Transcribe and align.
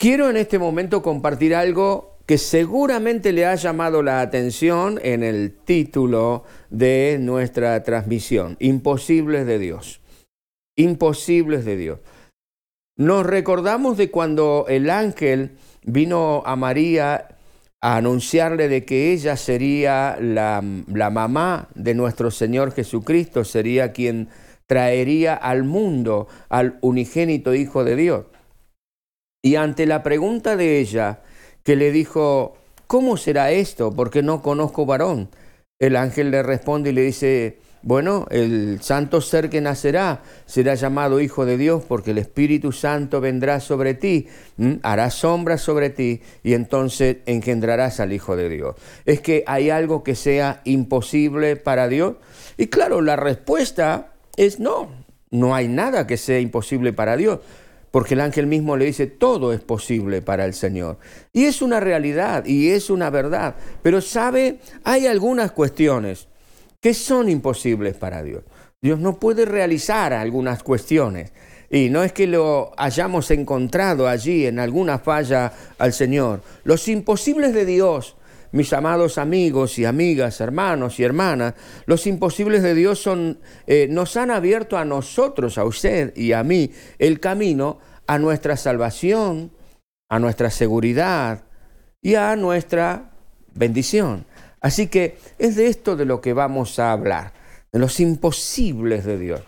Quiero 0.00 0.30
en 0.30 0.38
este 0.38 0.58
momento 0.58 1.02
compartir 1.02 1.54
algo 1.54 2.16
que 2.24 2.38
seguramente 2.38 3.34
le 3.34 3.44
ha 3.44 3.54
llamado 3.54 4.02
la 4.02 4.22
atención 4.22 4.98
en 5.02 5.22
el 5.22 5.52
título 5.52 6.44
de 6.70 7.18
nuestra 7.20 7.82
transmisión, 7.82 8.56
Imposibles 8.60 9.44
de 9.44 9.58
Dios. 9.58 10.00
Imposibles 10.74 11.66
de 11.66 11.76
Dios. 11.76 11.98
Nos 12.96 13.26
recordamos 13.26 13.98
de 13.98 14.10
cuando 14.10 14.64
el 14.70 14.88
ángel 14.88 15.58
vino 15.84 16.42
a 16.46 16.56
María 16.56 17.36
a 17.82 17.96
anunciarle 17.98 18.68
de 18.68 18.86
que 18.86 19.12
ella 19.12 19.36
sería 19.36 20.16
la, 20.18 20.64
la, 20.86 21.10
mamá 21.10 21.68
de 21.74 21.94
nuestro 21.94 22.30
Señor 22.30 22.72
Jesucristo, 22.72 23.44
sería 23.44 23.92
quien 23.92 24.30
traería 24.66 25.34
al 25.34 25.64
mundo 25.64 26.26
al 26.48 26.78
unigénito 26.80 27.52
Hijo 27.52 27.84
de 27.84 27.96
Dios. 27.96 28.24
Y 29.42 29.56
ante 29.56 29.86
la 29.86 30.02
pregunta 30.02 30.56
de 30.56 30.80
ella, 30.80 31.20
que 31.64 31.76
le 31.76 31.92
dijo, 31.92 32.56
¿cómo 32.86 33.16
será 33.16 33.52
esto? 33.52 33.92
Porque 33.92 34.22
no 34.22 34.42
conozco 34.42 34.86
varón. 34.86 35.30
El 35.78 35.96
ángel 35.96 36.30
le 36.30 36.42
responde 36.42 36.90
y 36.90 36.92
le 36.92 37.02
dice, 37.02 37.58
bueno, 37.82 38.26
el 38.30 38.82
santo 38.82 39.22
ser 39.22 39.48
que 39.48 39.62
nacerá 39.62 40.22
será 40.44 40.74
llamado 40.74 41.20
Hijo 41.20 41.46
de 41.46 41.56
Dios 41.56 41.82
porque 41.88 42.10
el 42.10 42.18
Espíritu 42.18 42.72
Santo 42.72 43.22
vendrá 43.22 43.60
sobre 43.60 43.94
ti, 43.94 44.28
hará 44.82 45.08
sombra 45.08 45.56
sobre 45.56 45.88
ti 45.88 46.20
y 46.42 46.52
entonces 46.52 47.18
engendrarás 47.24 47.98
al 48.00 48.12
Hijo 48.12 48.36
de 48.36 48.50
Dios. 48.50 48.76
¿Es 49.06 49.22
que 49.22 49.44
hay 49.46 49.70
algo 49.70 50.04
que 50.04 50.14
sea 50.14 50.60
imposible 50.64 51.56
para 51.56 51.88
Dios? 51.88 52.16
Y 52.58 52.66
claro, 52.66 53.00
la 53.00 53.16
respuesta 53.16 54.12
es 54.36 54.60
no, 54.60 54.90
no 55.30 55.54
hay 55.54 55.68
nada 55.68 56.06
que 56.06 56.18
sea 56.18 56.38
imposible 56.38 56.92
para 56.92 57.16
Dios 57.16 57.40
porque 57.90 58.14
el 58.14 58.20
ángel 58.20 58.46
mismo 58.46 58.76
le 58.76 58.84
dice, 58.84 59.06
todo 59.06 59.52
es 59.52 59.60
posible 59.60 60.22
para 60.22 60.44
el 60.44 60.54
Señor. 60.54 60.98
Y 61.32 61.44
es 61.44 61.62
una 61.62 61.80
realidad 61.80 62.44
y 62.46 62.70
es 62.70 62.90
una 62.90 63.10
verdad, 63.10 63.56
pero 63.82 64.00
sabe, 64.00 64.58
hay 64.84 65.06
algunas 65.06 65.52
cuestiones 65.52 66.28
que 66.80 66.94
son 66.94 67.28
imposibles 67.28 67.96
para 67.96 68.22
Dios. 68.22 68.42
Dios 68.80 68.98
no 68.98 69.18
puede 69.18 69.44
realizar 69.44 70.12
algunas 70.12 70.62
cuestiones. 70.62 71.32
Y 71.72 71.88
no 71.88 72.02
es 72.02 72.12
que 72.12 72.26
lo 72.26 72.72
hayamos 72.76 73.30
encontrado 73.30 74.08
allí 74.08 74.46
en 74.46 74.58
alguna 74.58 74.98
falla 74.98 75.52
al 75.78 75.92
Señor. 75.92 76.42
Los 76.64 76.88
imposibles 76.88 77.54
de 77.54 77.64
Dios 77.64 78.16
mis 78.52 78.72
amados 78.72 79.18
amigos 79.18 79.78
y 79.78 79.84
amigas, 79.84 80.40
hermanos 80.40 80.98
y 80.98 81.04
hermanas, 81.04 81.54
los 81.86 82.06
imposibles 82.06 82.62
de 82.62 82.74
Dios 82.74 83.00
son, 83.00 83.38
eh, 83.66 83.86
nos 83.88 84.16
han 84.16 84.30
abierto 84.30 84.76
a 84.76 84.84
nosotros, 84.84 85.58
a 85.58 85.64
usted 85.64 86.16
y 86.16 86.32
a 86.32 86.42
mí, 86.42 86.70
el 86.98 87.20
camino 87.20 87.78
a 88.06 88.18
nuestra 88.18 88.56
salvación, 88.56 89.52
a 90.08 90.18
nuestra 90.18 90.50
seguridad 90.50 91.44
y 92.02 92.16
a 92.16 92.34
nuestra 92.36 93.12
bendición. 93.54 94.26
Así 94.60 94.88
que 94.88 95.18
es 95.38 95.56
de 95.56 95.68
esto 95.68 95.96
de 95.96 96.04
lo 96.04 96.20
que 96.20 96.32
vamos 96.32 96.78
a 96.78 96.92
hablar, 96.92 97.32
de 97.72 97.78
los 97.78 98.00
imposibles 98.00 99.04
de 99.04 99.18
Dios, 99.18 99.40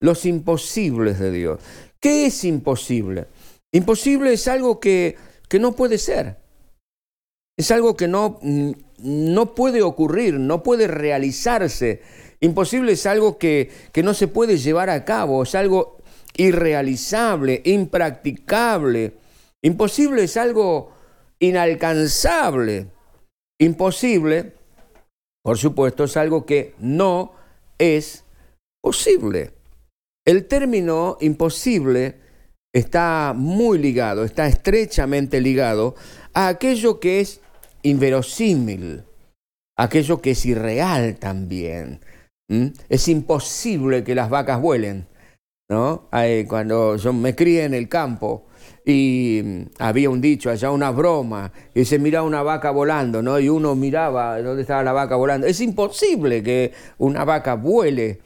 los 0.00 0.26
imposibles 0.26 1.18
de 1.18 1.30
Dios. 1.30 1.60
¿Qué 2.00 2.26
es 2.26 2.44
imposible? 2.44 3.26
Imposible 3.72 4.32
es 4.32 4.48
algo 4.48 4.80
que, 4.80 5.16
que 5.48 5.58
no 5.58 5.72
puede 5.72 5.98
ser. 5.98 6.36
Es 7.58 7.70
algo 7.72 7.96
que 7.96 8.08
no, 8.08 8.38
mm, 8.40 8.70
no 9.02 9.54
puede 9.54 9.82
ocurrir, 9.82 10.34
no 10.34 10.62
puede 10.62 10.86
realizarse. 10.86 12.00
Imposible 12.40 12.92
es 12.92 13.04
algo 13.04 13.36
que, 13.36 13.70
que 13.92 14.04
no 14.04 14.14
se 14.14 14.28
puede 14.28 14.56
llevar 14.56 14.88
a 14.90 15.04
cabo, 15.04 15.42
es 15.42 15.54
algo 15.54 15.98
irrealizable, 16.36 17.60
impracticable. 17.64 19.14
Imposible 19.60 20.22
es 20.22 20.36
algo 20.36 20.92
inalcanzable. 21.40 22.86
Imposible, 23.60 24.54
por 25.42 25.58
supuesto, 25.58 26.04
es 26.04 26.16
algo 26.16 26.46
que 26.46 26.74
no 26.78 27.32
es 27.76 28.24
posible. 28.80 29.50
El 30.24 30.46
término 30.46 31.16
imposible 31.20 32.20
está 32.72 33.32
muy 33.34 33.78
ligado, 33.78 34.24
está 34.24 34.46
estrechamente 34.46 35.40
ligado 35.40 35.96
a 36.34 36.48
aquello 36.48 37.00
que 37.00 37.20
es 37.20 37.40
inverosímil, 37.82 39.04
aquello 39.76 40.20
que 40.20 40.32
es 40.32 40.46
irreal 40.46 41.16
también. 41.16 42.00
Es 42.88 43.08
imposible 43.08 44.04
que 44.04 44.14
las 44.14 44.30
vacas 44.30 44.60
vuelen. 44.60 45.06
¿no? 45.70 46.08
cuando 46.48 46.96
yo 46.96 47.12
me 47.12 47.34
crié 47.34 47.64
en 47.64 47.74
el 47.74 47.90
campo 47.90 48.46
y 48.86 49.42
mm, 49.44 49.62
había 49.80 50.08
un 50.08 50.20
dicho, 50.20 50.50
allá 50.50 50.70
una 50.70 50.90
broma, 50.90 51.52
y 51.74 51.84
se 51.84 51.98
miraba 51.98 52.26
una 52.26 52.42
vaca 52.42 52.70
volando, 52.70 53.20
¿no? 53.20 53.38
Y 53.38 53.50
uno 53.50 53.74
miraba 53.74 54.40
dónde 54.40 54.62
estaba 54.62 54.82
la 54.82 54.92
vaca 54.92 55.14
volando. 55.16 55.46
Es 55.46 55.60
imposible 55.60 56.42
que 56.42 56.72
una 56.96 57.24
vaca 57.24 57.54
vuele 57.54 58.20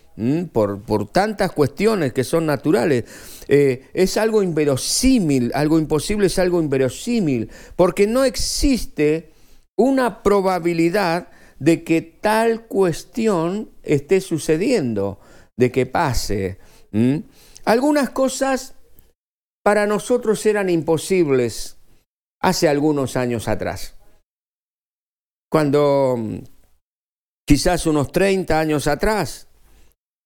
por, 0.53 0.81
por, 0.83 1.09
tantas 1.09 1.51
cuestiones 1.51 2.13
que 2.13 2.23
son 2.23 2.47
naturales. 2.47 3.05
Eh, 3.49 3.89
es 3.93 4.17
algo 4.17 4.43
inverosímil, 4.43 5.51
algo 5.55 5.81
imposible 5.81 6.27
es 6.27 6.39
algo 6.39 6.61
inverosímil, 6.63 7.51
porque 7.75 8.07
no 8.07 8.23
existe 8.23 9.32
una 9.77 10.23
probabilidad 10.23 11.29
de 11.59 11.85
que 11.85 12.03
tal 12.03 12.67
cuestión 12.67 13.71
esté 13.83 14.21
sucediendo, 14.21 15.21
de 15.57 15.71
que 15.71 15.87
pase. 15.87 16.59
Algunas 17.65 18.11
cosas 18.11 18.75
para 19.63 19.87
nosotros 19.87 20.45
eran 20.47 20.69
imposibles 20.69 21.79
hace 22.41 22.69
algunos 22.69 23.17
años 23.17 23.47
atrás. 23.47 23.95
Cuando 25.49 26.19
quizás 27.47 27.87
unos 27.87 28.11
30 28.11 28.59
años 28.59 28.87
atrás 28.89 29.47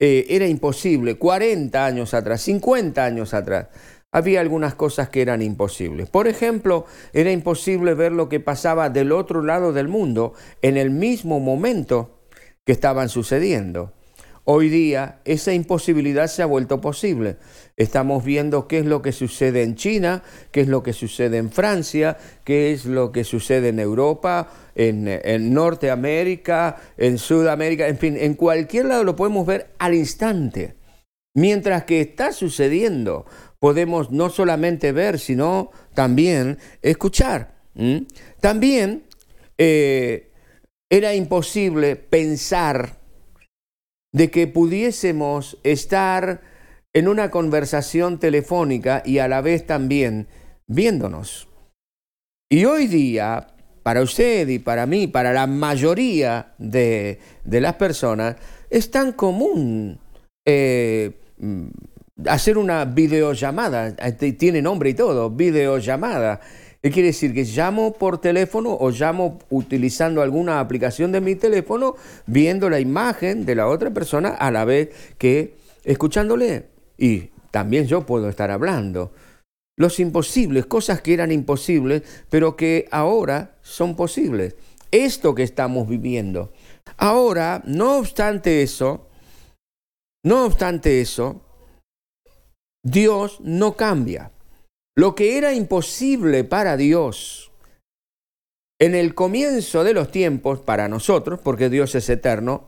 eh, 0.01 0.27
era 0.31 0.47
imposible, 0.47 1.19
40 1.19 1.85
años 1.85 2.15
atrás, 2.15 2.43
50 2.43 3.05
años 3.05 3.35
atrás 3.35 3.69
había 4.16 4.41
algunas 4.41 4.75
cosas 4.75 5.10
que 5.10 5.21
eran 5.21 5.43
imposibles. 5.43 6.09
Por 6.09 6.27
ejemplo, 6.27 6.87
era 7.12 7.31
imposible 7.31 7.93
ver 7.93 8.12
lo 8.12 8.31
que 8.31 8.41
pasaba 8.41 8.88
del 8.88 9.12
otro 9.12 9.43
lado 9.43 9.75
del 9.75 9.88
mundo 9.88 10.32
en 10.62 10.78
el 10.78 10.88
mismo 10.88 11.38
momento 11.38 12.19
que 12.65 12.72
estaban 12.72 13.10
sucediendo. 13.10 13.93
Hoy 14.44 14.71
día 14.71 15.21
esa 15.26 15.53
imposibilidad 15.53 16.28
se 16.28 16.41
ha 16.41 16.47
vuelto 16.47 16.81
posible. 16.81 17.37
Estamos 17.76 18.25
viendo 18.25 18.66
qué 18.69 18.78
es 18.78 18.87
lo 18.87 19.03
que 19.03 19.12
sucede 19.12 19.62
en 19.62 19.75
China, 19.75 20.22
qué 20.50 20.62
es 20.62 20.69
lo 20.69 20.82
que 20.82 20.94
sucede 20.94 21.37
en 21.37 21.50
Francia, 21.50 22.16
qué 22.43 22.72
es 22.72 22.87
lo 22.87 23.12
que 23.12 23.22
sucede 23.22 23.69
en 23.69 23.81
Europa, 23.81 24.49
en, 24.75 25.09
en, 25.09 25.53
Norteamérica, 25.53 26.78
en 26.97 27.19
Sudamérica, 27.19 27.87
en 27.87 27.99
fin, 27.99 28.16
en 28.19 28.32
cualquier 28.32 28.87
lado 28.87 29.05
lo 29.05 29.15
podemos 29.15 29.47
ver 29.47 29.75
al 29.78 29.93
instante. 29.93 30.75
Mientras 31.37 31.84
que 31.84 32.00
está 32.00 32.32
sucediendo 32.32 33.26
podemos 33.59 34.11
no 34.11 34.31
solamente 34.31 34.93
ver, 34.93 35.19
sino 35.19 35.71
también 35.94 36.59
escuchar. 36.83 37.56
También 38.41 39.05
eh, 39.59 40.33
era 40.91 41.15
imposible 41.15 41.97
pensar 41.97 42.99
de 44.12 44.31
que 44.31 44.47
pudiésemos 44.47 45.59
estar 45.62 46.41
en 46.94 47.09
una 47.09 47.31
conversación 47.31 48.19
telefónica 48.19 49.03
y 49.05 49.19
a 49.19 49.28
la 49.28 49.43
vez 49.43 49.67
también 49.67 50.28
viéndonos. 50.67 51.49
Y 52.49 52.65
hoy 52.65 52.87
día, 52.87 53.49
para 53.83 54.03
usted 54.03 54.49
y 54.49 54.59
para 54.59 54.87
mí, 54.87 55.06
para 55.06 55.33
la 55.33 55.47
mayoría 55.47 56.55
de, 56.59 57.19
las 57.44 57.75
personas, 57.75 58.37
es 58.71 58.91
tan 58.91 59.12
común 59.12 60.00
eh, 60.47 61.19
hacer 62.25 62.56
una 62.56 62.84
videollamada, 62.84 63.88
este, 63.88 64.32
tiene 64.32 64.62
nombre 64.62 64.91
y 64.91 64.94
todo, 64.94 65.31
videollamada. 65.31 66.41
¿Qué 66.82 66.91
quiere 66.91 67.08
decir? 67.08 67.35
Que 67.35 67.44
llamo 67.44 67.94
por 67.94 68.19
teléfono 68.19 68.76
o 68.79 68.91
llamo 68.91 69.38
utilizando 69.50 70.23
alguna 70.23 70.61
aplicación 70.61 71.11
de 71.12 71.20
mi 71.20 71.35
teléfono, 71.35 71.96
viendo 72.26 72.70
la 72.70 72.81
imagen 72.81 73.44
de 73.44 73.55
la 73.55 73.67
otra 73.67 73.91
persona 73.91 74.29
a 74.31 74.50
la 74.50 74.64
vez 74.64 74.91
que 75.19 75.56
escuchándole. 75.85 76.67
Y 76.96 77.31
también 77.50 77.87
yo 77.87 78.06
puedo 78.06 78.29
estar 78.29 78.50
hablando. 78.50 79.12
Los 79.76 80.00
imposibles, 80.00 80.67
cosas 80.67 81.02
que 81.02 81.12
eran 81.12 81.32
imposibles, 81.32 82.02
pero 82.31 82.56
que 82.56 82.87
ahora 82.91 83.56
son 83.62 83.96
posibles. 83.96 84.55
Esto 84.91 85.35
que 85.35 85.43
estamos 85.43 85.88
viviendo. 85.88 86.52
Ahora, 86.96 87.62
no 87.67 87.99
obstante 87.99 88.62
eso, 88.62 89.08
no 90.23 90.44
obstante 90.44 91.00
eso, 91.00 91.45
Dios 92.87 93.41
no 93.41 93.77
cambia. 93.77 94.31
Lo 94.97 95.15
que 95.15 95.37
era 95.37 95.53
imposible 95.53 96.44
para 96.44 96.77
Dios 96.77 97.50
en 98.79 98.94
el 98.94 99.15
comienzo 99.15 99.83
de 99.85 99.93
los 99.93 100.11
tiempos, 100.11 100.61
para 100.61 100.88
nosotros, 100.88 101.41
porque 101.43 101.69
Dios 101.69 101.94
es 101.94 102.09
eterno, 102.09 102.65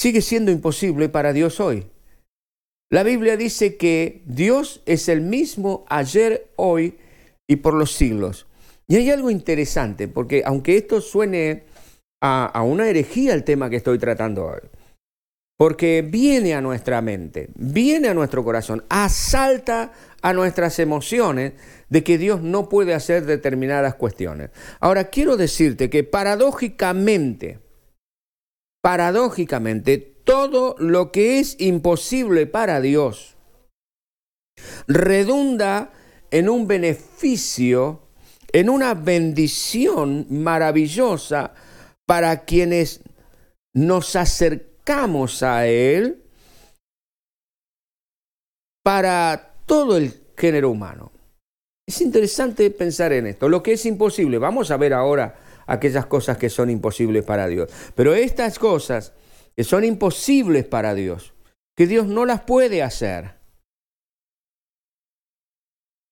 sigue 0.00 0.22
siendo 0.22 0.50
imposible 0.50 1.08
para 1.08 1.32
Dios 1.32 1.60
hoy. 1.60 1.86
La 2.90 3.02
Biblia 3.02 3.36
dice 3.36 3.76
que 3.76 4.22
Dios 4.24 4.82
es 4.86 5.10
el 5.10 5.20
mismo 5.20 5.84
ayer, 5.90 6.50
hoy 6.56 6.96
y 7.46 7.56
por 7.56 7.74
los 7.74 7.92
siglos. 7.92 8.46
Y 8.86 8.96
hay 8.96 9.10
algo 9.10 9.30
interesante, 9.30 10.08
porque 10.08 10.42
aunque 10.46 10.78
esto 10.78 11.02
suene 11.02 11.64
a, 12.22 12.62
una 12.62 12.88
herejía 12.88 13.34
el 13.34 13.44
tema 13.44 13.68
que 13.68 13.76
estoy 13.76 13.98
tratando 13.98 14.46
hoy, 14.46 14.60
porque 15.58 16.06
viene 16.08 16.54
a 16.54 16.60
nuestra 16.60 17.02
mente, 17.02 17.50
viene 17.56 18.08
a 18.08 18.14
nuestro 18.14 18.44
corazón, 18.44 18.84
asalta 18.88 19.92
a 20.22 20.32
nuestras 20.32 20.78
emociones 20.78 21.54
de 21.88 22.04
que 22.04 22.16
Dios 22.16 22.40
no 22.40 22.68
puede 22.68 22.94
hacer 22.94 23.26
determinadas 23.26 23.96
cuestiones. 23.96 24.50
Ahora, 24.78 25.10
quiero 25.10 25.36
decirte 25.36 25.90
que 25.90 26.04
paradójicamente, 26.04 27.58
paradójicamente, 28.80 29.98
todo 29.98 30.76
lo 30.78 31.10
que 31.10 31.40
es 31.40 31.56
imposible 31.58 32.46
para 32.46 32.80
Dios 32.80 33.36
redunda 34.86 35.90
en 36.30 36.48
un 36.48 36.68
beneficio, 36.68 38.02
en 38.52 38.70
una 38.70 38.94
bendición 38.94 40.26
maravillosa 40.30 41.52
para 42.06 42.44
quienes 42.44 43.00
nos 43.74 44.14
acercamos 44.14 44.67
a 44.90 45.66
Él, 45.66 46.24
para 48.82 49.54
todo 49.66 49.96
el 49.96 50.14
género 50.36 50.70
humano. 50.70 51.12
Es 51.86 52.00
interesante 52.00 52.70
pensar 52.70 53.12
en 53.12 53.26
esto. 53.26 53.48
Lo 53.48 53.62
que 53.62 53.72
es 53.72 53.86
imposible, 53.86 54.38
vamos 54.38 54.70
a 54.70 54.76
ver 54.76 54.94
ahora 54.94 55.38
aquellas 55.66 56.06
cosas 56.06 56.38
que 56.38 56.50
son 56.50 56.70
imposibles 56.70 57.24
para 57.24 57.46
Dios. 57.46 57.70
Pero 57.94 58.14
estas 58.14 58.58
cosas 58.58 59.12
que 59.54 59.64
son 59.64 59.84
imposibles 59.84 60.64
para 60.64 60.94
Dios, 60.94 61.34
que 61.76 61.86
Dios 61.86 62.06
no 62.06 62.24
las 62.24 62.42
puede 62.42 62.82
hacer, 62.82 63.34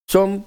son 0.06 0.46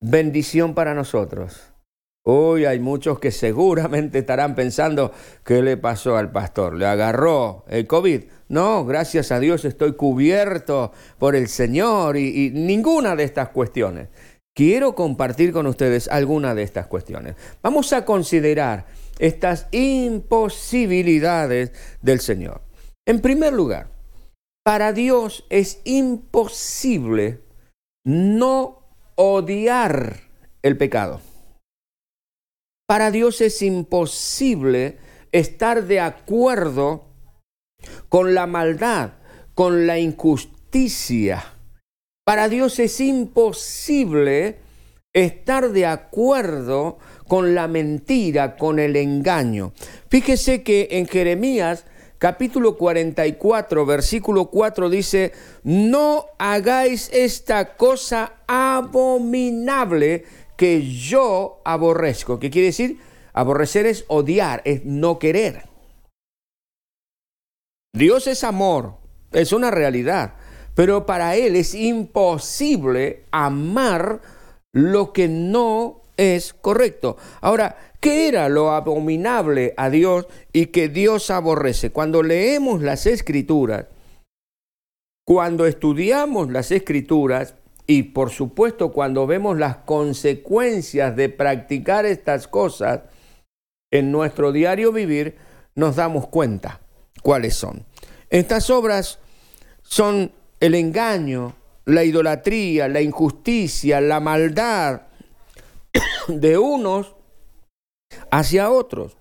bendición 0.00 0.74
para 0.74 0.94
nosotros. 0.94 1.72
Hoy 2.22 2.66
hay 2.66 2.80
muchos 2.80 3.18
que 3.18 3.30
seguramente 3.30 4.18
estarán 4.18 4.54
pensando, 4.54 5.10
¿qué 5.42 5.62
le 5.62 5.78
pasó 5.78 6.18
al 6.18 6.30
pastor? 6.30 6.74
¿Le 6.74 6.84
agarró 6.84 7.64
el 7.66 7.86
COVID? 7.86 8.24
No, 8.48 8.84
gracias 8.84 9.32
a 9.32 9.40
Dios 9.40 9.64
estoy 9.64 9.94
cubierto 9.94 10.92
por 11.18 11.34
el 11.34 11.48
Señor 11.48 12.18
y, 12.18 12.50
ninguna 12.50 13.16
de 13.16 13.24
estas 13.24 13.48
cuestiones. 13.48 14.08
Quiero 14.54 14.94
compartir 14.94 15.50
con 15.52 15.66
ustedes 15.66 16.08
alguna 16.08 16.54
de 16.54 16.62
estas 16.62 16.88
cuestiones. 16.88 17.36
Vamos 17.62 17.94
a 17.94 18.04
considerar 18.04 18.84
estas 19.18 19.68
imposibilidades 19.70 21.72
del 22.02 22.20
Señor. 22.20 22.60
En 23.06 23.20
primer 23.20 23.54
lugar, 23.54 23.88
para 24.62 24.92
Dios 24.92 25.46
es 25.48 25.80
imposible 25.84 27.40
no 28.04 28.82
odiar 29.14 30.20
el 30.62 30.76
pecado. 30.76 31.22
Para 32.90 33.12
Dios 33.12 33.40
es 33.40 33.62
imposible 33.62 34.96
estar 35.30 35.84
de 35.84 36.00
acuerdo 36.00 37.04
con 38.08 38.34
la 38.34 38.48
maldad, 38.48 39.12
con 39.54 39.86
la 39.86 40.00
injusticia. 40.00 41.54
Para 42.24 42.48
Dios 42.48 42.80
es 42.80 42.98
imposible 43.00 44.58
estar 45.12 45.70
de 45.70 45.86
acuerdo 45.86 46.98
con 47.28 47.54
la 47.54 47.68
mentira, 47.68 48.56
con 48.56 48.80
el 48.80 48.96
engaño. 48.96 49.72
Fíjese 50.08 50.64
que 50.64 50.88
en 50.90 51.06
Jeremías 51.06 51.84
capítulo 52.18 52.76
44, 52.76 53.86
versículo 53.86 54.50
4 54.50 54.90
dice, 54.90 55.32
no 55.62 56.26
hagáis 56.38 57.08
esta 57.12 57.76
cosa 57.76 58.34
abominable 58.48 60.24
que 60.60 60.86
yo 60.86 61.62
aborrezco. 61.64 62.38
¿Qué 62.38 62.50
quiere 62.50 62.66
decir? 62.66 62.98
Aborrecer 63.32 63.86
es 63.86 64.04
odiar, 64.08 64.60
es 64.66 64.84
no 64.84 65.18
querer. 65.18 65.62
Dios 67.94 68.26
es 68.26 68.44
amor, 68.44 68.98
es 69.32 69.54
una 69.54 69.70
realidad, 69.70 70.34
pero 70.74 71.06
para 71.06 71.34
Él 71.36 71.56
es 71.56 71.74
imposible 71.74 73.24
amar 73.30 74.20
lo 74.74 75.14
que 75.14 75.28
no 75.28 76.02
es 76.18 76.52
correcto. 76.52 77.16
Ahora, 77.40 77.94
¿qué 77.98 78.28
era 78.28 78.50
lo 78.50 78.72
abominable 78.72 79.72
a 79.78 79.88
Dios 79.88 80.26
y 80.52 80.66
que 80.66 80.90
Dios 80.90 81.30
aborrece? 81.30 81.90
Cuando 81.90 82.22
leemos 82.22 82.82
las 82.82 83.06
escrituras, 83.06 83.86
cuando 85.26 85.64
estudiamos 85.64 86.52
las 86.52 86.70
escrituras, 86.70 87.54
y 87.90 88.04
por 88.04 88.30
supuesto, 88.30 88.92
cuando 88.92 89.26
vemos 89.26 89.58
las 89.58 89.78
consecuencias 89.78 91.16
de 91.16 91.28
practicar 91.28 92.06
estas 92.06 92.46
cosas 92.46 93.00
en 93.90 94.12
nuestro 94.12 94.52
diario 94.52 94.92
vivir, 94.92 95.38
nos 95.74 95.96
damos 95.96 96.28
cuenta 96.28 96.78
cuáles 97.20 97.56
son. 97.56 97.84
Estas 98.28 98.70
obras 98.70 99.18
son 99.82 100.30
el 100.60 100.76
engaño, 100.76 101.56
la 101.84 102.04
idolatría, 102.04 102.86
la 102.86 103.00
injusticia, 103.00 104.00
la 104.00 104.20
maldad 104.20 105.02
de 106.28 106.58
unos 106.58 107.16
hacia 108.30 108.70
otros, 108.70 109.16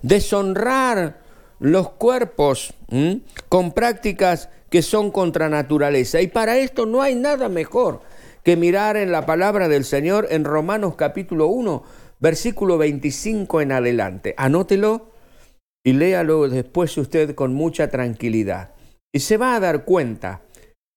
deshonrar 0.00 1.18
los 1.58 1.90
cuerpos 1.90 2.72
con 3.48 3.72
prácticas 3.72 4.48
que 4.70 4.80
son 4.80 5.10
contra 5.10 5.48
naturaleza. 5.48 6.20
Y 6.20 6.28
para 6.28 6.58
esto 6.58 6.86
no 6.86 7.02
hay 7.02 7.16
nada 7.16 7.48
mejor 7.48 8.11
que 8.42 8.56
mirar 8.56 8.96
en 8.96 9.12
la 9.12 9.26
palabra 9.26 9.68
del 9.68 9.84
Señor 9.84 10.26
en 10.30 10.44
Romanos 10.44 10.96
capítulo 10.96 11.46
1, 11.46 11.82
versículo 12.18 12.78
25 12.78 13.60
en 13.60 13.72
adelante. 13.72 14.34
Anótelo 14.36 15.10
y 15.84 15.92
léalo 15.92 16.48
después 16.48 16.96
usted 16.96 17.34
con 17.34 17.54
mucha 17.54 17.88
tranquilidad. 17.88 18.74
Y 19.12 19.20
se 19.20 19.36
va 19.36 19.54
a 19.54 19.60
dar 19.60 19.84
cuenta 19.84 20.42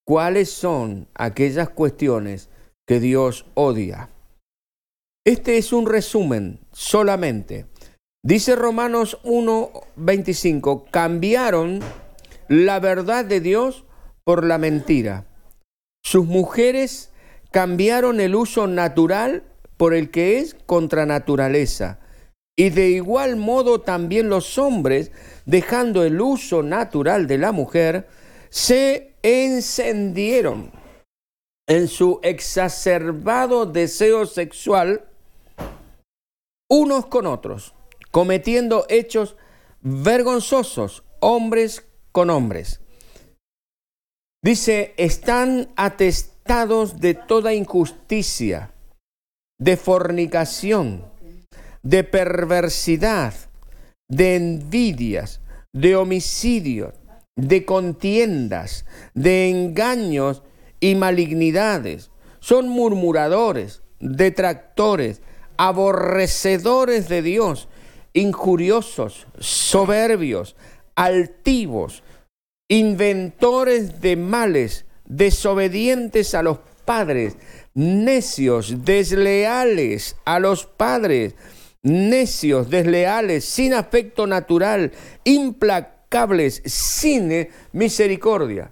cuáles 0.05 0.49
son 0.49 1.07
aquellas 1.13 1.69
cuestiones 1.69 2.49
que 2.87 2.99
Dios 2.99 3.45
odia. 3.55 4.09
Este 5.25 5.57
es 5.57 5.73
un 5.73 5.87
resumen 5.87 6.59
solamente. 6.71 7.65
Dice 8.23 8.55
Romanos 8.55 9.19
1, 9.23 9.71
25, 9.95 10.85
cambiaron 10.89 11.79
la 12.47 12.79
verdad 12.79 13.25
de 13.25 13.39
Dios 13.39 13.85
por 14.23 14.43
la 14.43 14.57
mentira. 14.57 15.25
Sus 16.03 16.25
mujeres 16.25 17.11
cambiaron 17.55 18.19
el 18.19 18.35
uso 18.35 18.67
natural 18.67 19.43
por 19.77 19.93
el 19.93 20.11
que 20.11 20.39
es 20.39 20.57
contra 20.65 21.05
naturaleza. 21.05 21.99
Y 22.57 22.69
de 22.69 22.89
igual 22.89 23.37
modo 23.37 23.79
también 23.79 24.27
los 24.27 24.57
hombres, 24.57 25.13
dejando 25.45 26.03
el 26.03 26.19
uso 26.19 26.63
natural 26.63 27.27
de 27.27 27.37
la 27.37 27.53
mujer, 27.53 28.09
se 28.49 29.13
encendieron 29.23 30.73
en 31.65 31.87
su 31.87 32.19
exacerbado 32.23 33.65
deseo 33.65 34.25
sexual 34.25 35.05
unos 36.69 37.05
con 37.05 37.25
otros, 37.25 37.73
cometiendo 38.11 38.85
hechos 38.89 39.37
vergonzosos, 39.79 41.05
hombres 41.21 41.87
con 42.11 42.29
hombres. 42.29 42.81
Dice, 44.45 44.93
están 44.97 45.69
atestados 45.75 46.99
de 46.99 47.15
toda 47.15 47.55
injusticia, 47.55 48.69
de 49.59 49.75
fornicación, 49.75 51.03
de 51.81 52.03
perversidad, 52.03 53.33
de 54.07 54.35
envidias, 54.35 55.41
de 55.73 55.95
homicidios, 55.95 56.93
de 57.35 57.65
contiendas, 57.65 58.85
de 59.15 59.49
engaños 59.49 60.43
y 60.79 60.93
malignidades. 60.93 62.11
Son 62.39 62.69
murmuradores, 62.69 63.81
detractores, 63.99 65.23
aborrecedores 65.57 67.09
de 67.09 67.23
Dios, 67.23 67.67
injuriosos, 68.13 69.25
soberbios, 69.39 70.55
altivos, 70.93 72.03
inventores 72.67 74.01
de 74.01 74.15
males, 74.15 74.85
desobedientes 75.05 76.33
a 76.33 76.43
los 76.43 76.59
padres, 76.85 77.37
necios, 77.73 78.85
desleales 78.85 80.15
a 80.25 80.39
los 80.39 80.65
padres, 80.65 81.35
necios, 81.83 82.69
desleales, 82.69 83.45
sin 83.45 83.73
afecto 83.73 84.25
natural, 84.25 84.91
implacables, 85.23 86.61
sin 86.65 87.49
misericordia. 87.73 88.71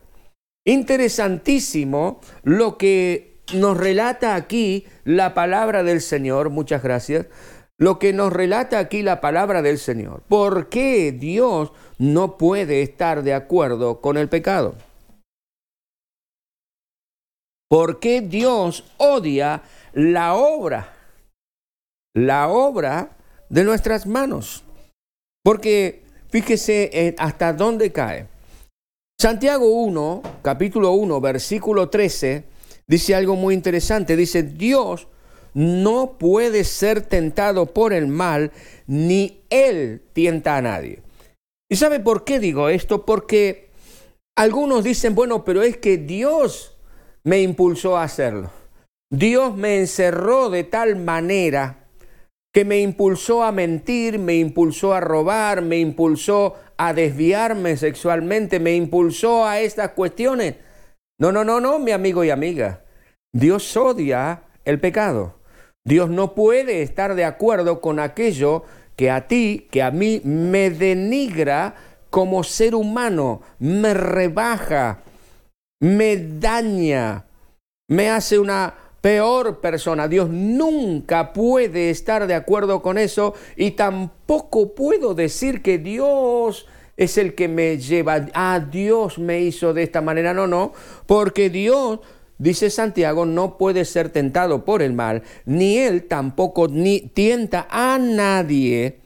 Interesantísimo 0.66 2.22
lo 2.44 2.78
que 2.78 3.42
nos 3.54 3.78
relata 3.78 4.36
aquí 4.36 4.86
la 5.04 5.34
palabra 5.34 5.84
del 5.84 6.02
Señor, 6.02 6.50
muchas 6.50 6.82
gracias, 6.82 7.28
lo 7.78 8.00
que 8.00 8.14
nos 8.14 8.32
relata 8.32 8.80
aquí 8.80 9.04
la 9.04 9.20
palabra 9.20 9.62
del 9.62 9.78
Señor. 9.78 10.24
¿Por 10.28 10.70
qué 10.70 11.12
Dios 11.12 11.74
no 12.04 12.38
puede 12.38 12.82
estar 12.82 13.24
de 13.24 13.34
acuerdo 13.34 14.02
con 14.02 14.18
el 14.18 14.28
pecado? 14.28 14.76
¿Por 17.70 18.02
qué 18.02 18.20
Dios 18.20 18.84
odia 18.98 19.64
la 19.94 20.36
obra? 20.36 20.94
La 22.14 22.50
obra 22.50 23.16
de 23.50 23.64
nuestras 23.64 24.06
manos. 24.06 24.66
Porque 25.44 26.04
fíjese 26.30 27.16
hasta 27.18 27.54
dónde 27.54 27.94
cae. 27.94 28.28
Santiago 29.18 29.68
1, 29.68 30.22
capítulo 30.42 30.92
1, 30.92 31.22
versículo 31.22 31.90
13, 31.90 32.44
dice 32.86 33.16
algo 33.16 33.38
muy 33.38 33.54
interesante. 33.54 34.18
Dice, 34.18 34.44
Dios 34.44 35.08
no 35.54 36.18
puede 36.18 36.66
ser 36.66 37.02
tentado 37.02 37.68
por 37.68 37.94
el 37.94 38.08
mal, 38.08 38.52
ni 38.88 39.42
Él 39.50 40.02
tienta 40.12 40.58
a 40.58 40.62
nadie. 40.62 41.03
¿Y 41.74 41.76
sabe 41.76 42.00
por 42.00 42.24
qué 42.24 42.40
digo 42.40 42.70
esto? 42.70 43.04
Porque 43.04 43.72
algunos 44.38 44.84
dicen, 44.84 45.16
bueno, 45.16 45.44
pero 45.44 45.64
es 45.64 45.76
que 45.78 45.98
Dios 45.98 46.78
me 47.24 47.42
impulsó 47.42 47.98
a 47.98 48.04
hacerlo. 48.04 48.52
Dios 49.12 49.58
me 49.58 49.80
encerró 49.80 50.52
de 50.52 50.66
tal 50.66 50.98
manera 50.98 51.88
que 52.54 52.64
me 52.64 52.80
impulsó 52.82 53.44
a 53.44 53.52
mentir, 53.52 54.20
me 54.20 54.36
impulsó 54.36 54.94
a 54.94 55.00
robar, 55.00 55.64
me 55.64 55.80
impulsó 55.80 56.58
a 56.78 56.94
desviarme 56.94 57.76
sexualmente, 57.76 58.60
me 58.60 58.76
impulsó 58.76 59.44
a 59.44 59.60
estas 59.60 59.94
cuestiones. 59.94 60.58
No, 61.20 61.32
no, 61.32 61.44
no, 61.44 61.60
no, 61.60 61.80
mi 61.80 61.90
amigo 61.90 62.24
y 62.24 62.30
amiga. 62.30 62.84
Dios 63.34 63.76
odia 63.76 64.44
el 64.64 64.80
pecado. 64.80 65.40
Dios 65.84 66.08
no 66.12 66.36
puede 66.36 66.84
estar 66.84 67.16
de 67.16 67.26
acuerdo 67.26 67.82
con 67.82 68.00
aquello 68.00 68.64
que 68.96 69.10
a 69.10 69.28
ti, 69.28 69.68
que 69.72 69.82
a 69.82 69.92
mí 69.92 70.22
me 70.24 70.70
denigra 70.70 71.76
como 72.10 72.44
ser 72.44 72.76
humano, 72.76 73.42
me 73.60 73.94
rebaja, 73.94 75.00
me 75.80 76.18
daña, 76.18 77.26
me 77.88 78.10
hace 78.10 78.38
una 78.38 78.76
peor 79.02 79.60
persona. 79.60 80.08
Dios 80.08 80.30
nunca 80.30 81.34
puede 81.34 81.90
estar 81.90 82.26
de 82.28 82.36
acuerdo 82.36 82.82
con 82.82 82.98
eso 82.98 83.34
y 83.58 83.72
tampoco 83.72 84.76
puedo 84.76 85.14
decir 85.14 85.62
que 85.62 85.78
Dios 85.78 86.68
es 86.96 87.18
el 87.18 87.36
que 87.36 87.48
me 87.48 87.78
lleva, 87.80 88.28
ah, 88.34 88.60
Dios 88.72 89.18
me 89.18 89.42
hizo 89.42 89.74
de 89.74 89.84
esta 89.84 90.02
manera. 90.02 90.34
No, 90.34 90.48
no, 90.48 90.72
porque 91.06 91.50
Dios 91.50 92.00
dice 92.38 92.70
Santiago, 92.70 93.26
no 93.26 93.58
puede 93.58 93.86
ser 93.86 94.10
tentado 94.10 94.66
por 94.66 94.82
el 94.82 94.94
mal, 94.94 95.24
ni 95.46 95.78
él 95.78 96.08
tampoco 96.08 96.68
ni 96.68 97.02
tienta 97.02 97.68
a 97.70 97.98
nadie 97.98 99.00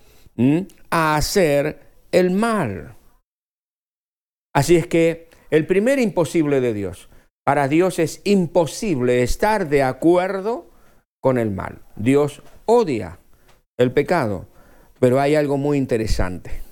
a 0.89 1.15
hacer 1.15 1.79
el 2.11 2.31
mal. 2.31 2.95
Así 4.53 4.75
es 4.75 4.87
que 4.87 5.29
el 5.49 5.65
primer 5.65 5.99
imposible 5.99 6.61
de 6.61 6.73
Dios, 6.73 7.09
para 7.45 7.67
Dios 7.67 7.99
es 7.99 8.21
imposible 8.23 9.23
estar 9.23 9.69
de 9.69 9.83
acuerdo 9.83 10.69
con 11.21 11.37
el 11.37 11.51
mal. 11.51 11.79
Dios 11.95 12.41
odia 12.65 13.19
el 13.77 13.91
pecado, 13.91 14.47
pero 14.99 15.19
hay 15.19 15.35
algo 15.35 15.57
muy 15.57 15.77
interesante. 15.77 16.66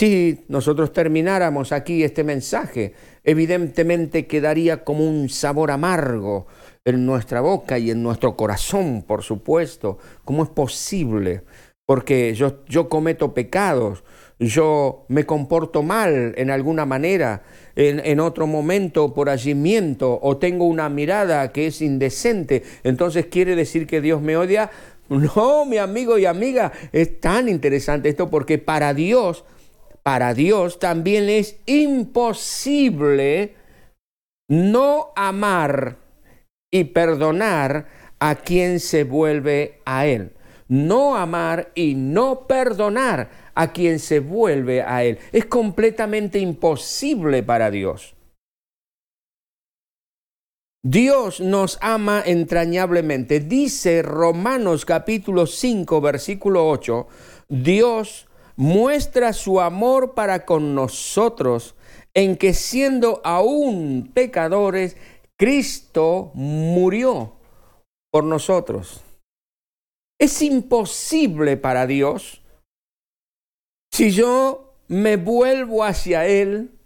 Si 0.00 0.46
nosotros 0.48 0.94
termináramos 0.94 1.72
aquí 1.72 2.02
este 2.02 2.24
mensaje, 2.24 2.94
evidentemente 3.22 4.26
quedaría 4.26 4.82
como 4.82 5.06
un 5.06 5.28
sabor 5.28 5.70
amargo 5.70 6.46
en 6.86 7.04
nuestra 7.04 7.42
boca 7.42 7.78
y 7.78 7.90
en 7.90 8.02
nuestro 8.02 8.34
corazón, 8.34 9.04
por 9.06 9.22
supuesto. 9.22 9.98
¿Cómo 10.24 10.44
es 10.44 10.48
posible? 10.48 11.42
Porque 11.84 12.32
yo, 12.32 12.88
cometo 12.88 13.34
pecados, 13.34 14.02
yo 14.38 15.04
me 15.08 15.26
comporto 15.26 15.82
mal 15.82 16.32
en 16.38 16.50
alguna 16.50 16.86
manera, 16.86 17.42
en, 17.76 18.00
en, 18.02 18.20
otro 18.20 18.46
momento 18.46 19.12
por 19.12 19.28
allí 19.28 19.54
miento 19.54 20.18
o 20.22 20.38
tengo 20.38 20.64
una 20.64 20.88
mirada 20.88 21.52
que 21.52 21.66
es 21.66 21.82
indecente, 21.82 22.62
entonces 22.84 23.26
quiere 23.26 23.54
decir 23.54 23.86
que 23.86 24.00
Dios 24.00 24.22
me 24.22 24.38
odia. 24.38 24.70
No, 25.10 25.66
mi 25.66 25.76
amigo 25.76 26.16
y 26.16 26.24
amiga, 26.24 26.72
es 26.90 27.20
tan 27.20 27.50
interesante 27.50 28.08
esto 28.08 28.30
porque 28.30 28.56
para 28.56 28.94
Dios 28.94 29.44
para 30.02 30.34
Dios 30.34 30.78
también 30.78 31.28
es 31.28 31.60
imposible 31.66 33.54
no 34.48 35.12
amar 35.14 35.96
y 36.72 36.84
perdonar 36.84 37.86
a 38.18 38.36
quien 38.36 38.80
se 38.80 39.04
vuelve 39.04 39.80
a 39.84 40.06
Él. 40.06 40.32
No 40.68 41.16
amar 41.16 41.72
y 41.74 41.94
no 41.94 42.46
perdonar 42.46 43.30
a 43.54 43.72
quien 43.72 43.98
se 43.98 44.20
vuelve 44.20 44.82
a 44.82 45.04
Él. 45.04 45.18
Es 45.32 45.46
completamente 45.46 46.38
imposible 46.38 47.42
para 47.42 47.70
Dios. 47.70 48.14
Dios 50.82 51.40
nos 51.40 51.78
ama 51.82 52.22
entrañablemente. 52.24 53.40
Dice 53.40 54.00
Romanos 54.02 54.86
capítulo 54.86 55.46
5, 55.46 56.00
versículo 56.00 56.68
8, 56.68 57.06
Dios 57.48 58.29
muestra 58.60 59.32
su 59.32 59.58
amor 59.58 60.12
para 60.12 60.44
con 60.44 60.74
nosotros 60.74 61.74
en 62.12 62.36
que 62.36 62.52
siendo 62.52 63.22
aún 63.24 64.10
pecadores, 64.12 64.98
Cristo 65.38 66.30
murió 66.34 67.32
por 68.12 68.24
nosotros. 68.24 69.00
Es 70.20 70.42
imposible 70.42 71.56
para 71.56 71.86
Dios 71.86 72.42
si 73.90 74.10
yo 74.10 74.74
me 74.88 75.16
vuelvo 75.16 75.82
hacia 75.82 76.26
Él 76.26 76.78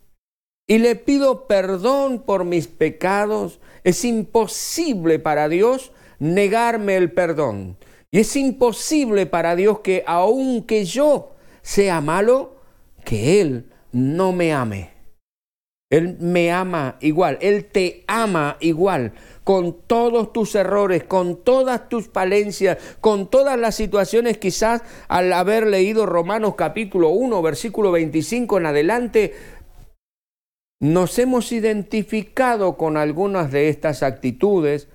y 0.69 0.79
le 0.79 0.95
pido 0.95 1.49
perdón 1.49 2.23
por 2.23 2.45
mis 2.45 2.69
pecados, 2.69 3.59
es 3.83 4.05
imposible 4.05 5.19
para 5.19 5.49
Dios 5.49 5.91
negarme 6.21 6.97
el 6.97 7.11
perdón. 7.11 7.77
Y 8.13 8.21
es 8.21 8.37
imposible 8.37 9.27
para 9.27 9.57
Dios 9.57 9.81
que 9.81 10.05
aunque 10.07 10.85
yo 10.85 11.34
sea 11.65 12.03
malo, 12.03 12.57
que 13.05 13.41
Él 13.41 13.73
no 13.91 14.33
me 14.33 14.53
ame. 14.53 14.91
Él 15.91 16.19
me 16.21 16.53
ama 16.53 16.99
igual, 17.01 17.39
Él 17.41 17.65
te 17.65 18.05
ama 18.07 18.59
igual, 18.61 19.15
con 19.45 19.81
todos 19.87 20.33
tus 20.33 20.55
errores, 20.55 21.05
con 21.05 21.43
todas 21.43 21.89
tus 21.89 22.09
falencias, 22.09 22.79
con 23.01 23.31
todas 23.31 23.59
las 23.59 23.77
situaciones 23.77 24.37
quizás 24.37 24.83
al 25.09 25.33
haber 25.33 25.67
leído 25.67 26.05
Romanos 26.05 26.55
capítulo 26.55 27.11
1, 27.11 27.41
versículo 27.43 27.93
25 27.93 28.59
en 28.59 28.67
adelante, 28.67 29.35
nos 30.81 31.19
hemos 31.19 31.51
identificado 31.51 32.77
con 32.77 32.99
algunas 32.99 33.51
de 33.51 33.71
estas 33.71 34.03
actitudes, 34.03 34.89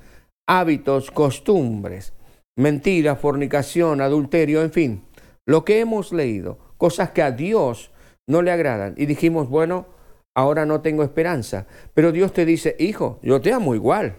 hábitos, 0.47 1.09
costumbres, 1.09 2.13
mentira, 2.55 3.15
fornicación, 3.15 4.01
adulterio, 4.01 4.61
en 4.61 4.71
fin 4.71 5.08
lo 5.49 5.65
que 5.65 5.79
hemos 5.79 6.13
leído, 6.13 6.59
cosas 6.77 7.09
que 7.09 7.23
a 7.23 7.31
Dios 7.31 7.89
no 8.27 8.43
le 8.43 8.51
agradan. 8.51 8.93
Y 8.97 9.07
dijimos, 9.07 9.49
bueno, 9.49 9.87
ahora 10.35 10.67
no 10.67 10.81
tengo 10.81 11.01
esperanza. 11.01 11.65
Pero 11.95 12.11
Dios 12.11 12.33
te 12.33 12.45
dice, 12.45 12.75
hijo, 12.77 13.17
yo 13.23 13.41
te 13.41 13.51
amo 13.51 13.73
igual. 13.73 14.15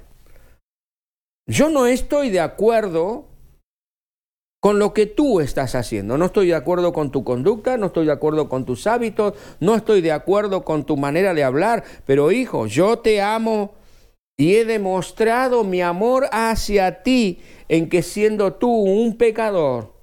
Yo 1.46 1.70
no 1.70 1.86
estoy 1.86 2.30
de 2.30 2.40
acuerdo 2.40 3.26
con 4.58 4.80
lo 4.80 4.92
que 4.92 5.06
tú 5.06 5.38
estás 5.38 5.76
haciendo. 5.76 6.18
No 6.18 6.24
estoy 6.24 6.48
de 6.48 6.56
acuerdo 6.56 6.92
con 6.92 7.12
tu 7.12 7.22
conducta, 7.22 7.76
no 7.76 7.86
estoy 7.86 8.06
de 8.06 8.12
acuerdo 8.12 8.48
con 8.48 8.64
tus 8.64 8.88
hábitos, 8.88 9.34
no 9.60 9.76
estoy 9.76 10.00
de 10.00 10.10
acuerdo 10.10 10.64
con 10.64 10.84
tu 10.84 10.96
manera 10.96 11.32
de 11.32 11.44
hablar, 11.44 11.84
pero 12.06 12.32
hijo, 12.32 12.66
yo 12.66 12.98
te 12.98 13.22
amo 13.22 13.74
y 14.36 14.56
he 14.56 14.64
demostrado 14.64 15.62
mi 15.62 15.80
amor 15.80 16.28
hacia 16.32 17.04
ti 17.04 17.38
en 17.68 17.88
que 17.88 18.02
siendo 18.02 18.54
tú 18.54 18.68
un 18.68 19.16
pecador, 19.16 19.99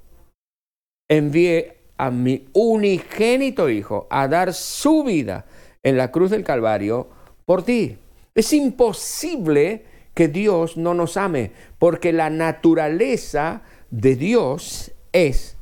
envié 1.10 1.78
a 1.98 2.12
mi 2.12 2.46
unigénito 2.54 3.70
Hijo 3.70 4.08
a 4.10 4.28
dar 4.28 4.54
su 4.54 5.04
vida 5.04 5.46
en 5.84 5.98
la 5.98 6.12
cruz 6.12 6.32
del 6.32 6.44
Calvario 6.44 7.08
por 7.46 7.64
ti. 7.64 7.98
Es 8.36 8.54
imposible 8.54 9.86
que 10.14 10.28
Dios 10.28 10.78
no 10.78 10.94
nos 10.94 11.16
ame, 11.16 11.52
porque 11.80 12.12
la 12.12 12.30
naturaleza 12.30 13.62
de 13.90 14.16
Dios 14.16 14.92
es 15.12 15.58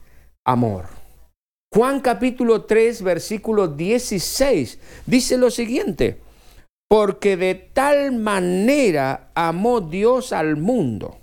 amor. 0.46 0.86
Juan 1.74 2.00
capítulo 2.00 2.64
3, 2.64 3.02
versículo 3.02 3.68
16 3.68 4.80
dice 5.06 5.38
lo 5.38 5.52
siguiente, 5.52 6.22
porque 6.88 7.36
de 7.36 7.56
tal 7.56 8.14
manera 8.14 9.32
amó 9.36 9.82
Dios 9.82 10.32
al 10.32 10.56
mundo, 10.56 11.18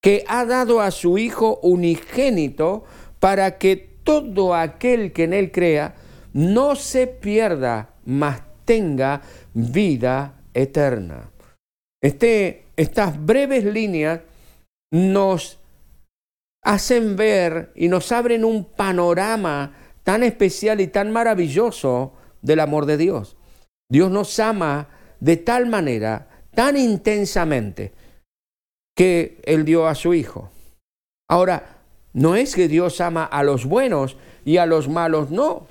que 0.00 0.24
ha 0.28 0.44
dado 0.44 0.80
a 0.80 0.92
su 0.92 1.18
Hijo 1.18 1.58
unigénito, 1.62 2.84
para 3.22 3.56
que 3.56 3.76
todo 3.76 4.52
aquel 4.52 5.12
que 5.12 5.22
en 5.22 5.32
él 5.32 5.52
crea 5.52 5.94
no 6.32 6.74
se 6.74 7.06
pierda, 7.06 7.94
mas 8.04 8.42
tenga 8.64 9.22
vida 9.54 10.40
eterna. 10.52 11.30
Este, 12.02 12.64
estas 12.76 13.24
breves 13.24 13.62
líneas 13.64 14.22
nos 14.90 15.60
hacen 16.64 17.14
ver 17.14 17.70
y 17.76 17.86
nos 17.86 18.10
abren 18.10 18.44
un 18.44 18.64
panorama 18.64 19.72
tan 20.02 20.24
especial 20.24 20.80
y 20.80 20.88
tan 20.88 21.12
maravilloso 21.12 22.14
del 22.40 22.58
amor 22.58 22.86
de 22.86 22.96
Dios. 22.96 23.36
Dios 23.88 24.10
nos 24.10 24.36
ama 24.40 24.88
de 25.20 25.36
tal 25.36 25.66
manera 25.66 26.28
tan 26.56 26.76
intensamente 26.76 27.92
que 28.96 29.40
Él 29.44 29.64
dio 29.64 29.86
a 29.86 29.94
su 29.94 30.12
Hijo. 30.12 30.50
Ahora, 31.30 31.71
no 32.12 32.36
es 32.36 32.54
que 32.54 32.68
Dios 32.68 33.00
ama 33.00 33.24
a 33.24 33.42
los 33.42 33.64
buenos 33.64 34.16
y 34.44 34.58
a 34.58 34.66
los 34.66 34.88
malos, 34.88 35.30
no. 35.30 35.66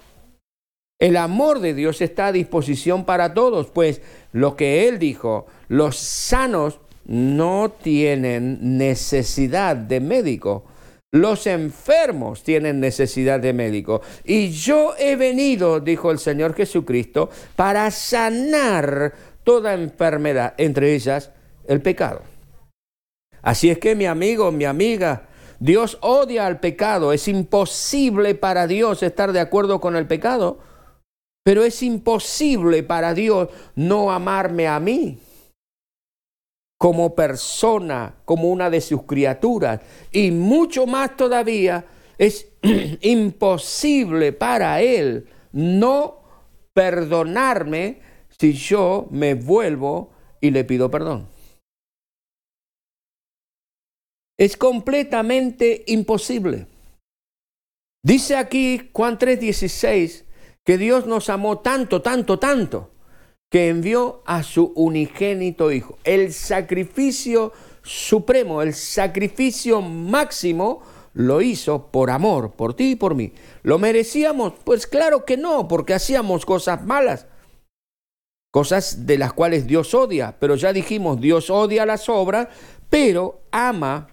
El 0.99 1.17
amor 1.17 1.59
de 1.59 1.73
Dios 1.73 2.01
está 2.01 2.27
a 2.27 2.31
disposición 2.31 3.05
para 3.05 3.33
todos, 3.33 3.67
pues 3.67 4.01
lo 4.33 4.55
que 4.55 4.87
Él 4.87 4.99
dijo, 4.99 5.47
los 5.67 5.97
sanos 5.97 6.79
no 7.05 7.71
tienen 7.71 8.77
necesidad 8.77 9.75
de 9.75 9.99
médico. 9.99 10.65
Los 11.11 11.45
enfermos 11.45 12.43
tienen 12.43 12.79
necesidad 12.79 13.39
de 13.39 13.51
médico. 13.51 14.01
Y 14.23 14.51
yo 14.51 14.93
he 14.97 15.15
venido, 15.15 15.79
dijo 15.79 16.11
el 16.11 16.19
Señor 16.19 16.53
Jesucristo, 16.53 17.29
para 17.55 17.91
sanar 17.91 19.13
toda 19.43 19.73
enfermedad, 19.73 20.53
entre 20.57 20.93
ellas 20.93 21.31
el 21.67 21.81
pecado. 21.81 22.21
Así 23.41 23.69
es 23.69 23.79
que 23.79 23.95
mi 23.95 24.05
amigo, 24.05 24.51
mi 24.51 24.65
amiga, 24.65 25.27
Dios 25.61 25.99
odia 26.01 26.47
al 26.47 26.59
pecado. 26.59 27.13
Es 27.13 27.27
imposible 27.27 28.33
para 28.33 28.65
Dios 28.65 29.03
estar 29.03 29.31
de 29.31 29.39
acuerdo 29.39 29.79
con 29.79 29.95
el 29.95 30.07
pecado, 30.07 30.57
pero 31.43 31.63
es 31.63 31.83
imposible 31.83 32.81
para 32.81 33.13
Dios 33.13 33.49
no 33.75 34.11
amarme 34.11 34.67
a 34.67 34.79
mí 34.79 35.19
como 36.79 37.13
persona, 37.13 38.15
como 38.25 38.49
una 38.49 38.71
de 38.71 38.81
sus 38.81 39.03
criaturas. 39.03 39.81
Y 40.11 40.31
mucho 40.31 40.87
más 40.87 41.15
todavía, 41.15 41.85
es 42.17 42.47
imposible 43.01 44.33
para 44.33 44.81
Él 44.81 45.27
no 45.51 46.23
perdonarme 46.73 48.01
si 48.39 48.53
yo 48.53 49.07
me 49.11 49.35
vuelvo 49.35 50.09
y 50.39 50.49
le 50.49 50.63
pido 50.63 50.89
perdón. 50.89 51.30
Es 54.37 54.57
completamente 54.57 55.83
imposible. 55.87 56.67
Dice 58.03 58.35
aquí 58.35 58.89
Juan 58.93 59.19
3:16 59.19 60.25
que 60.63 60.77
Dios 60.77 61.05
nos 61.05 61.29
amó 61.29 61.59
tanto, 61.59 62.01
tanto, 62.01 62.39
tanto, 62.39 62.91
que 63.49 63.69
envió 63.69 64.23
a 64.25 64.43
su 64.43 64.71
unigénito 64.75 65.71
Hijo. 65.71 65.97
El 66.03 66.33
sacrificio 66.33 67.51
supremo, 67.83 68.61
el 68.61 68.73
sacrificio 68.73 69.81
máximo, 69.81 70.81
lo 71.13 71.41
hizo 71.41 71.87
por 71.91 72.09
amor, 72.09 72.51
por 72.51 72.73
ti 72.73 72.91
y 72.91 72.95
por 72.95 73.15
mí. 73.15 73.33
¿Lo 73.63 73.79
merecíamos? 73.79 74.53
Pues 74.63 74.87
claro 74.87 75.25
que 75.25 75.37
no, 75.37 75.67
porque 75.67 75.93
hacíamos 75.93 76.45
cosas 76.45 76.85
malas, 76.85 77.27
cosas 78.51 79.05
de 79.05 79.17
las 79.17 79.33
cuales 79.33 79.67
Dios 79.67 79.93
odia. 79.93 80.37
Pero 80.39 80.55
ya 80.55 80.71
dijimos, 80.73 81.19
Dios 81.19 81.49
odia 81.49 81.85
las 81.85 82.07
obras, 82.07 82.47
pero 82.89 83.41
ama 83.51 84.07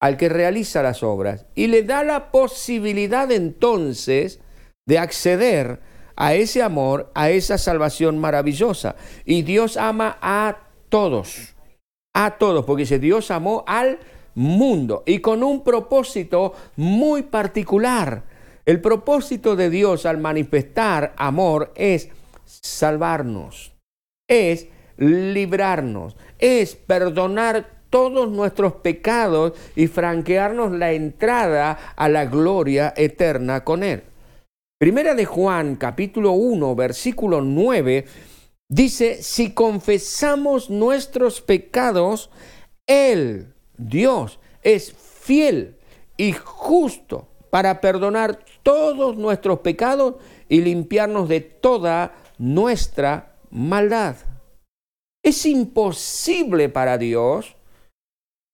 al 0.00 0.16
que 0.16 0.28
realiza 0.28 0.82
las 0.82 1.02
obras 1.02 1.46
y 1.54 1.68
le 1.68 1.82
da 1.82 2.04
la 2.04 2.30
posibilidad 2.30 3.30
entonces 3.32 4.40
de 4.86 4.98
acceder 4.98 5.80
a 6.16 6.34
ese 6.34 6.62
amor, 6.62 7.10
a 7.14 7.30
esa 7.30 7.58
salvación 7.58 8.18
maravillosa. 8.18 8.96
Y 9.24 9.42
Dios 9.42 9.76
ama 9.76 10.18
a 10.20 10.58
todos, 10.88 11.54
a 12.14 12.38
todos, 12.38 12.64
porque 12.64 12.82
dice, 12.82 12.98
Dios 12.98 13.30
amó 13.30 13.64
al 13.66 13.98
mundo 14.34 15.02
y 15.06 15.18
con 15.20 15.42
un 15.42 15.62
propósito 15.62 16.54
muy 16.76 17.22
particular. 17.22 18.24
El 18.64 18.80
propósito 18.80 19.56
de 19.56 19.70
Dios 19.70 20.06
al 20.06 20.18
manifestar 20.18 21.14
amor 21.16 21.72
es 21.76 22.08
salvarnos, 22.44 23.72
es 24.28 24.68
librarnos, 24.96 26.16
es 26.38 26.74
perdonar 26.74 27.75
todos 27.90 28.30
nuestros 28.30 28.74
pecados 28.74 29.52
y 29.74 29.86
franquearnos 29.86 30.72
la 30.72 30.92
entrada 30.92 31.94
a 31.96 32.08
la 32.08 32.26
gloria 32.26 32.92
eterna 32.96 33.64
con 33.64 33.82
Él. 33.82 34.02
Primera 34.78 35.14
de 35.14 35.24
Juan, 35.24 35.76
capítulo 35.76 36.32
1, 36.32 36.74
versículo 36.74 37.40
9, 37.40 38.04
dice, 38.68 39.22
si 39.22 39.52
confesamos 39.52 40.68
nuestros 40.68 41.40
pecados, 41.40 42.30
Él, 42.86 43.54
Dios, 43.78 44.38
es 44.62 44.92
fiel 44.92 45.76
y 46.16 46.32
justo 46.32 47.28
para 47.50 47.80
perdonar 47.80 48.44
todos 48.62 49.16
nuestros 49.16 49.60
pecados 49.60 50.16
y 50.48 50.60
limpiarnos 50.60 51.28
de 51.28 51.40
toda 51.40 52.14
nuestra 52.38 53.36
maldad. 53.50 54.16
Es 55.22 55.46
imposible 55.46 56.68
para 56.68 56.98
Dios 56.98 57.55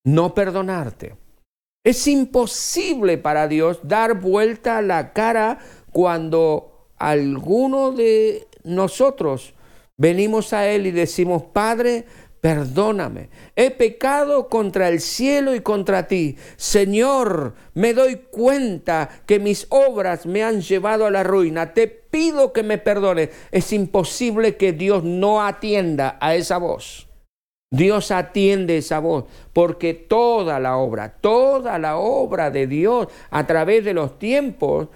no 0.05 0.35
perdonarte. 0.35 1.17
Es 1.85 2.07
imposible 2.07 3.19
para 3.19 3.49
Dios 3.49 3.81
dar 3.83 4.21
vuelta 4.21 4.83
la 4.83 5.13
cara 5.13 5.59
cuando 5.91 6.89
alguno 6.97 7.91
de 7.91 8.47
nosotros 8.63 9.55
venimos 9.97 10.53
a 10.53 10.69
Él 10.69 10.87
y 10.87 10.93
decimos, 10.93 11.43
Padre, 11.53 12.07
perdóname, 12.41 13.31
he 13.57 13.71
pecado 13.71 14.49
contra 14.49 14.89
el 14.89 15.01
cielo 15.01 15.55
y 15.55 15.61
contra 15.61 16.07
ti. 16.07 16.37
Señor, 16.57 17.55
me 17.75 17.95
doy 17.95 18.17
cuenta 18.31 19.09
que 19.27 19.39
mis 19.39 19.67
obras 19.71 20.27
me 20.27 20.43
han 20.45 20.61
llevado 20.61 21.07
a 21.07 21.11
la 21.11 21.25
ruina. 21.25 21.75
Te 21.75 21.89
pido 21.89 22.53
que 22.53 22.63
me 22.63 22.79
perdones. 22.79 23.31
Es 23.51 23.73
imposible 23.73 24.57
que 24.57 24.73
Dios 24.73 25.03
no 25.05 25.45
atienda 25.45 26.17
a 26.21 26.35
esa 26.35 26.59
voz. 26.59 27.09
Dios 27.73 28.11
atiende 28.11 28.77
esa 28.77 28.99
voz, 28.99 29.25
porque 29.55 29.95
toda 29.95 30.61
la 30.61 30.77
obra, 30.77 31.17
toda 31.21 31.79
la 31.79 31.97
obra 31.97 32.51
de 32.51 32.67
Dios 32.67 33.09
a 33.31 33.47
través 33.47 33.83
de 33.83 33.95
los 33.95 34.19
tiempos 34.19 34.89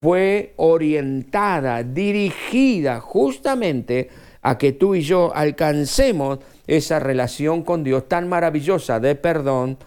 fue 0.00 0.54
orientada, 0.56 1.82
dirigida 1.82 3.00
justamente 3.00 4.08
a 4.40 4.56
que 4.56 4.72
tú 4.72 4.94
y 4.94 5.02
yo 5.02 5.34
alcancemos 5.34 6.38
esa 6.68 7.00
relación 7.00 7.64
con 7.64 7.82
Dios 7.82 8.08
tan 8.08 8.28
maravillosa 8.28 9.00
de 9.00 9.16
perdón, 9.16 9.78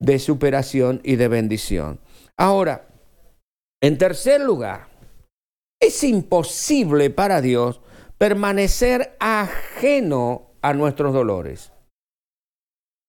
de 0.00 0.18
superación 0.18 1.02
y 1.04 1.16
de 1.16 1.28
bendición. 1.28 2.00
Ahora, 2.38 2.88
en 3.82 3.98
tercer 3.98 4.40
lugar, 4.40 4.88
es 5.78 6.02
imposible 6.04 7.10
para 7.10 7.42
Dios 7.42 7.82
permanecer 8.16 9.14
ajeno 9.20 10.45
a 10.66 10.74
nuestros 10.74 11.14
dolores. 11.14 11.72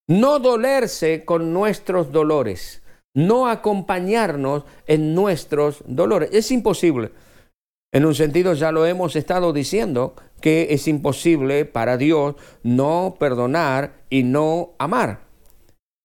No 0.07 0.39
dolerse 0.39 1.25
con 1.25 1.53
nuestros 1.53 2.11
dolores 2.11 2.83
no 3.17 3.47
acompañarnos 3.47 4.63
en 4.85 5.15
nuestros 5.15 5.83
dolores. 5.87 6.29
Es 6.33 6.51
imposible. 6.51 7.11
En 7.91 8.05
un 8.05 8.13
sentido 8.13 8.53
ya 8.53 8.71
lo 8.71 8.85
hemos 8.85 9.15
estado 9.15 9.53
diciendo, 9.53 10.13
que 10.39 10.67
es 10.69 10.87
imposible 10.87 11.65
para 11.65 11.97
Dios 11.97 12.35
no 12.61 13.15
perdonar 13.19 14.03
y 14.11 14.21
no 14.21 14.75
amar. 14.77 15.21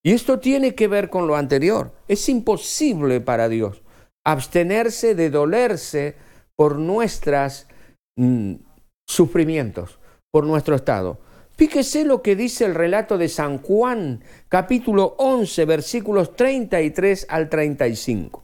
Y 0.03 0.13
esto 0.13 0.39
tiene 0.39 0.75
que 0.75 0.89
ver 0.89 1.11
con 1.11 1.27
lo 1.27 1.37
anterior. 1.37 1.93
Es 2.09 2.31
imposible 2.31 3.21
para 3.21 3.51
Dios 3.51 3.83
abstenerse 4.25 5.15
de 5.15 5.29
dolerse 5.29 6.15
por 6.57 6.79
nuestros 6.79 7.67
mm, 8.17 8.55
sufrimientos, 9.07 9.99
por 10.31 10.47
nuestro 10.47 10.77
estado. 10.77 11.19
Fíjese 11.63 12.05
lo 12.05 12.23
que 12.23 12.35
dice 12.35 12.65
el 12.65 12.75
relato 12.75 13.19
de 13.19 13.29
San 13.29 13.59
Juan, 13.59 14.25
capítulo 14.49 15.15
11, 15.19 15.65
versículos 15.65 16.35
33 16.35 17.27
al 17.29 17.49
35. 17.49 18.43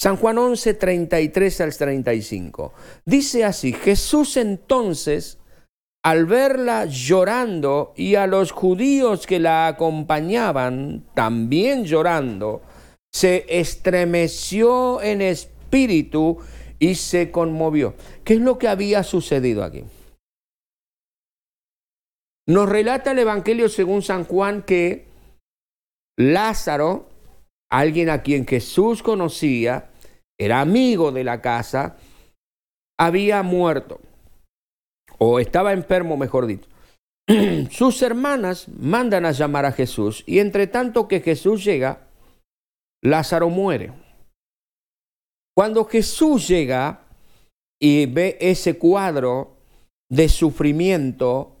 San 0.00 0.16
Juan 0.16 0.38
11, 0.38 0.74
33 0.74 1.60
al 1.62 1.76
35. 1.76 2.72
Dice 3.04 3.44
así, 3.44 3.72
Jesús 3.72 4.36
entonces, 4.36 5.38
al 6.04 6.26
verla 6.26 6.84
llorando 6.84 7.92
y 7.96 8.14
a 8.14 8.28
los 8.28 8.52
judíos 8.52 9.26
que 9.26 9.40
la 9.40 9.66
acompañaban 9.66 11.06
también 11.12 11.84
llorando, 11.84 12.62
se 13.12 13.46
estremeció 13.48 15.02
en 15.02 15.22
espíritu 15.22 16.38
y 16.78 16.94
se 16.94 17.32
conmovió. 17.32 17.94
¿Qué 18.22 18.34
es 18.34 18.40
lo 18.40 18.58
que 18.58 18.68
había 18.68 19.02
sucedido 19.02 19.64
aquí? 19.64 19.82
Nos 22.46 22.68
relata 22.68 23.12
el 23.12 23.18
Evangelio 23.20 23.68
según 23.68 24.02
San 24.02 24.24
Juan 24.24 24.62
que 24.62 25.06
Lázaro, 26.18 27.08
alguien 27.70 28.10
a 28.10 28.22
quien 28.22 28.46
Jesús 28.46 29.02
conocía, 29.02 29.90
era 30.38 30.60
amigo 30.60 31.10
de 31.10 31.24
la 31.24 31.40
casa, 31.40 31.96
había 32.98 33.42
muerto, 33.42 34.00
o 35.18 35.40
estaba 35.40 35.72
enfermo, 35.72 36.16
mejor 36.16 36.46
dicho. 36.46 36.68
Sus 37.70 38.02
hermanas 38.02 38.68
mandan 38.68 39.24
a 39.24 39.32
llamar 39.32 39.64
a 39.64 39.72
Jesús 39.72 40.22
y 40.26 40.38
entre 40.40 40.66
tanto 40.66 41.08
que 41.08 41.20
Jesús 41.20 41.64
llega, 41.64 42.08
Lázaro 43.02 43.48
muere. 43.48 43.92
Cuando 45.56 45.84
Jesús 45.84 46.46
llega 46.48 47.06
y 47.80 48.06
ve 48.06 48.36
ese 48.40 48.76
cuadro 48.76 49.56
de 50.10 50.28
sufrimiento, 50.28 51.53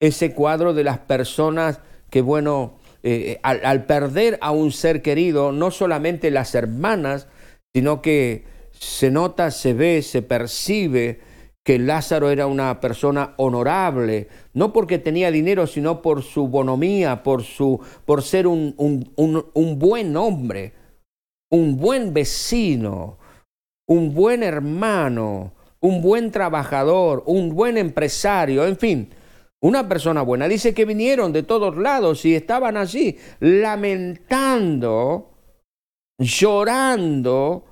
ese 0.00 0.32
cuadro 0.34 0.74
de 0.74 0.84
las 0.84 0.98
personas 0.98 1.80
que, 2.10 2.20
bueno, 2.20 2.78
eh, 3.02 3.38
al, 3.42 3.64
al 3.64 3.86
perder 3.86 4.38
a 4.40 4.50
un 4.50 4.72
ser 4.72 5.02
querido, 5.02 5.52
no 5.52 5.70
solamente 5.70 6.30
las 6.30 6.54
hermanas, 6.54 7.28
sino 7.74 8.02
que 8.02 8.44
se 8.72 9.10
nota, 9.10 9.50
se 9.50 9.74
ve, 9.74 10.02
se 10.02 10.22
percibe 10.22 11.20
que 11.68 11.78
Lázaro 11.78 12.30
era 12.30 12.46
una 12.46 12.80
persona 12.80 13.34
honorable, 13.36 14.28
no 14.54 14.72
porque 14.72 14.98
tenía 14.98 15.30
dinero, 15.30 15.66
sino 15.66 16.00
por 16.00 16.22
su 16.22 16.48
bonomía, 16.48 17.22
por, 17.22 17.42
su, 17.42 17.78
por 18.06 18.22
ser 18.22 18.46
un, 18.46 18.74
un, 18.78 19.78
buen 19.78 20.16
hombre, 20.16 20.72
un 21.50 21.76
buen 21.76 22.14
vecino, 22.14 23.18
un 23.86 24.14
buen 24.14 24.42
hermano, 24.42 25.52
un 25.80 26.00
buen 26.00 26.30
trabajador, 26.30 27.22
un 27.26 27.54
buen 27.54 27.76
empresario, 27.76 28.66
en 28.66 28.78
fin, 28.78 29.10
una 29.60 29.88
persona 29.88 30.22
buena. 30.22 30.48
Dice 30.48 30.74
que 30.74 30.84
vinieron 30.84 31.32
de 31.32 31.42
todos 31.42 31.76
lados 31.76 32.24
y 32.24 32.34
estaban 32.34 32.76
allí 32.76 33.18
lamentando, 33.40 35.30
llorando 36.18 37.64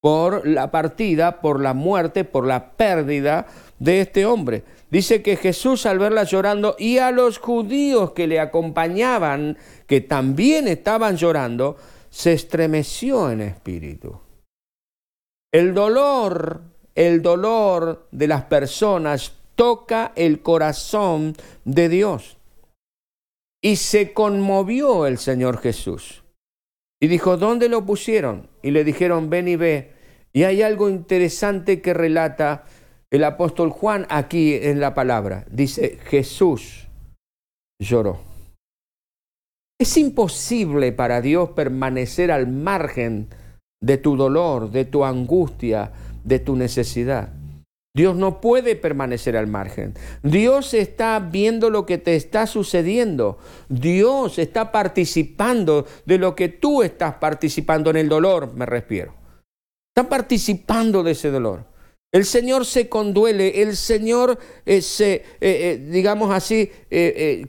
por 0.00 0.46
la 0.46 0.70
partida, 0.70 1.40
por 1.40 1.60
la 1.60 1.72
muerte, 1.72 2.24
por 2.24 2.46
la 2.46 2.72
pérdida 2.72 3.46
de 3.78 4.02
este 4.02 4.26
hombre. 4.26 4.64
Dice 4.90 5.22
que 5.22 5.36
Jesús 5.36 5.86
al 5.86 5.98
verla 5.98 6.24
llorando 6.24 6.76
y 6.78 6.98
a 6.98 7.10
los 7.10 7.38
judíos 7.38 8.12
que 8.12 8.26
le 8.26 8.38
acompañaban, 8.38 9.56
que 9.86 10.00
también 10.00 10.68
estaban 10.68 11.16
llorando, 11.16 11.76
se 12.10 12.32
estremeció 12.32 13.30
en 13.30 13.40
espíritu. 13.40 14.20
El 15.52 15.72
dolor, 15.74 16.62
el 16.94 17.22
dolor 17.22 18.06
de 18.12 18.28
las 18.28 18.44
personas 18.44 19.32
toca 19.54 20.12
el 20.16 20.40
corazón 20.42 21.34
de 21.64 21.88
Dios. 21.88 22.38
Y 23.62 23.76
se 23.76 24.12
conmovió 24.12 25.06
el 25.06 25.18
Señor 25.18 25.58
Jesús. 25.58 26.22
Y 27.00 27.06
dijo, 27.06 27.36
¿dónde 27.36 27.68
lo 27.68 27.84
pusieron? 27.84 28.48
Y 28.62 28.70
le 28.70 28.84
dijeron, 28.84 29.30
ven 29.30 29.48
y 29.48 29.56
ve. 29.56 29.92
Y 30.32 30.44
hay 30.44 30.62
algo 30.62 30.88
interesante 30.88 31.80
que 31.80 31.94
relata 31.94 32.64
el 33.10 33.24
apóstol 33.24 33.70
Juan 33.70 34.06
aquí 34.10 34.54
en 34.54 34.80
la 34.80 34.94
palabra. 34.94 35.46
Dice, 35.50 35.98
Jesús 36.04 36.88
lloró. 37.78 38.20
Es 39.78 39.96
imposible 39.96 40.92
para 40.92 41.20
Dios 41.20 41.50
permanecer 41.50 42.30
al 42.30 42.46
margen 42.48 43.28
de 43.80 43.98
tu 43.98 44.16
dolor, 44.16 44.70
de 44.70 44.84
tu 44.84 45.04
angustia, 45.04 45.92
de 46.24 46.38
tu 46.38 46.56
necesidad. 46.56 47.32
Dios 47.96 48.16
no 48.16 48.40
puede 48.40 48.74
permanecer 48.74 49.36
al 49.36 49.46
margen. 49.46 49.94
Dios 50.24 50.74
está 50.74 51.20
viendo 51.20 51.70
lo 51.70 51.86
que 51.86 51.96
te 51.96 52.16
está 52.16 52.48
sucediendo. 52.48 53.38
Dios 53.68 54.40
está 54.40 54.72
participando 54.72 55.86
de 56.04 56.18
lo 56.18 56.34
que 56.34 56.48
tú 56.48 56.82
estás 56.82 57.14
participando 57.14 57.90
en 57.90 57.96
el 57.96 58.08
dolor, 58.08 58.52
me 58.54 58.66
refiero. 58.66 59.14
Está 59.94 60.08
participando 60.08 61.04
de 61.04 61.12
ese 61.12 61.30
dolor. 61.30 61.66
El 62.12 62.24
Señor 62.24 62.64
se 62.64 62.88
conduele, 62.88 63.62
el 63.62 63.76
Señor 63.76 64.38
eh, 64.66 64.82
se, 64.82 65.14
eh, 65.14 65.24
eh, 65.40 65.86
digamos 65.88 66.32
así, 66.32 66.70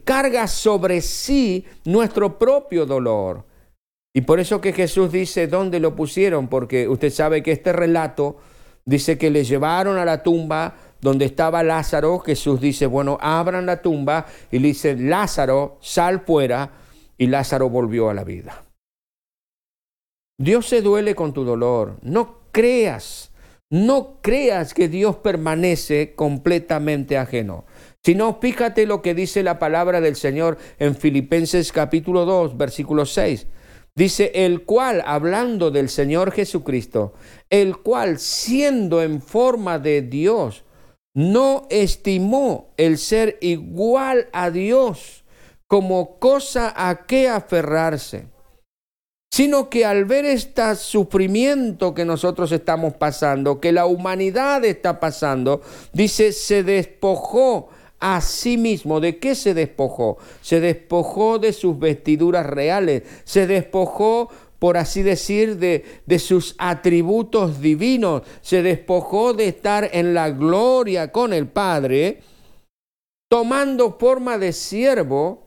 carga 0.03 0.47
sobre 0.47 1.01
sí 1.01 1.65
nuestro 1.85 2.37
propio 2.37 2.85
dolor. 2.85 3.45
Y 4.13 4.21
por 4.21 4.39
eso 4.39 4.61
que 4.61 4.73
Jesús 4.73 5.11
dice, 5.11 5.47
¿dónde 5.47 5.79
lo 5.79 5.95
pusieron? 5.95 6.47
Porque 6.47 6.87
usted 6.87 7.11
sabe 7.11 7.41
que 7.41 7.51
este 7.51 7.73
relato 7.73 8.37
dice 8.85 9.17
que 9.17 9.29
le 9.29 9.43
llevaron 9.43 9.97
a 9.97 10.05
la 10.05 10.23
tumba 10.23 10.75
donde 11.01 11.25
estaba 11.25 11.63
Lázaro. 11.63 12.19
Jesús 12.19 12.61
dice, 12.61 12.85
bueno, 12.85 13.17
abran 13.21 13.65
la 13.65 13.81
tumba 13.81 14.25
y 14.51 14.59
le 14.59 14.69
dice, 14.69 14.95
Lázaro, 14.95 15.77
sal 15.81 16.21
fuera. 16.25 16.71
Y 17.17 17.27
Lázaro 17.27 17.69
volvió 17.69 18.09
a 18.09 18.13
la 18.13 18.23
vida. 18.23 18.65
Dios 20.37 20.67
se 20.67 20.81
duele 20.81 21.15
con 21.15 21.33
tu 21.33 21.45
dolor. 21.45 21.97
No 22.01 22.39
creas, 22.51 23.31
no 23.69 24.19
creas 24.21 24.73
que 24.73 24.89
Dios 24.89 25.15
permanece 25.17 26.13
completamente 26.13 27.17
ajeno. 27.17 27.65
Sino 28.03 28.39
fíjate 28.39 28.85
lo 28.85 29.01
que 29.01 29.15
dice 29.15 29.43
la 29.43 29.57
palabra 29.59 30.01
del 30.01 30.15
Señor 30.15 30.57
en 30.77 30.95
Filipenses 30.95 31.71
capítulo 31.71 32.25
2, 32.25 32.57
versículo 32.57 33.05
6. 33.05 33.47
Dice, 33.97 34.31
el 34.35 34.63
cual, 34.65 35.01
hablando 35.05 35.71
del 35.71 35.89
Señor 35.89 36.31
Jesucristo, 36.31 37.13
el 37.49 37.77
cual, 37.77 38.19
siendo 38.19 39.01
en 39.01 39.21
forma 39.21 39.79
de 39.79 40.01
Dios, 40.01 40.63
no 41.13 41.65
estimó 41.69 42.73
el 42.75 42.97
ser 42.97 43.37
igual 43.39 44.27
a 44.33 44.51
Dios 44.51 45.23
como 45.67 46.19
cosa 46.19 46.73
a 46.75 47.05
que 47.05 47.29
aferrarse 47.29 48.27
sino 49.35 49.69
que 49.69 49.83
al 49.83 50.05
ver 50.05 50.23
este 50.23 50.75
sufrimiento 50.75 51.93
que 51.93 52.05
nosotros 52.05 52.53
estamos 52.53 52.93
pasando, 52.93 53.59
que 53.59 53.73
la 53.73 53.85
humanidad 53.85 54.63
está 54.63 55.01
pasando, 55.01 55.61
dice, 55.91 56.31
se 56.31 56.63
despojó 56.63 57.67
a 58.05 58.21
sí 58.21 58.55
mismo. 58.55 58.99
¿De 58.99 59.17
qué 59.17 59.33
se 59.33 59.55
despojó? 59.55 60.17
Se 60.41 60.59
despojó 60.59 61.39
de 61.39 61.51
sus 61.53 61.79
vestiduras 61.79 62.45
reales, 62.45 63.01
se 63.23 63.47
despojó 63.47 64.29
por 64.59 64.77
así 64.77 65.03
decir, 65.03 65.57
de, 65.57 65.83
de, 66.05 66.17
sus 66.17 66.55
atributos 66.57 67.59
divinos, 67.59 68.23
se 68.41 68.63
despojó 68.63 69.33
de 69.33 69.49
estar 69.49 69.89
en 69.91 70.13
la 70.13 70.29
gloria 70.29 71.11
con 71.11 71.33
el 71.33 71.47
Padre, 71.47 72.21
tomando 73.29 73.97
forma 73.99 74.37
de 74.37 74.53
siervo, 74.53 75.45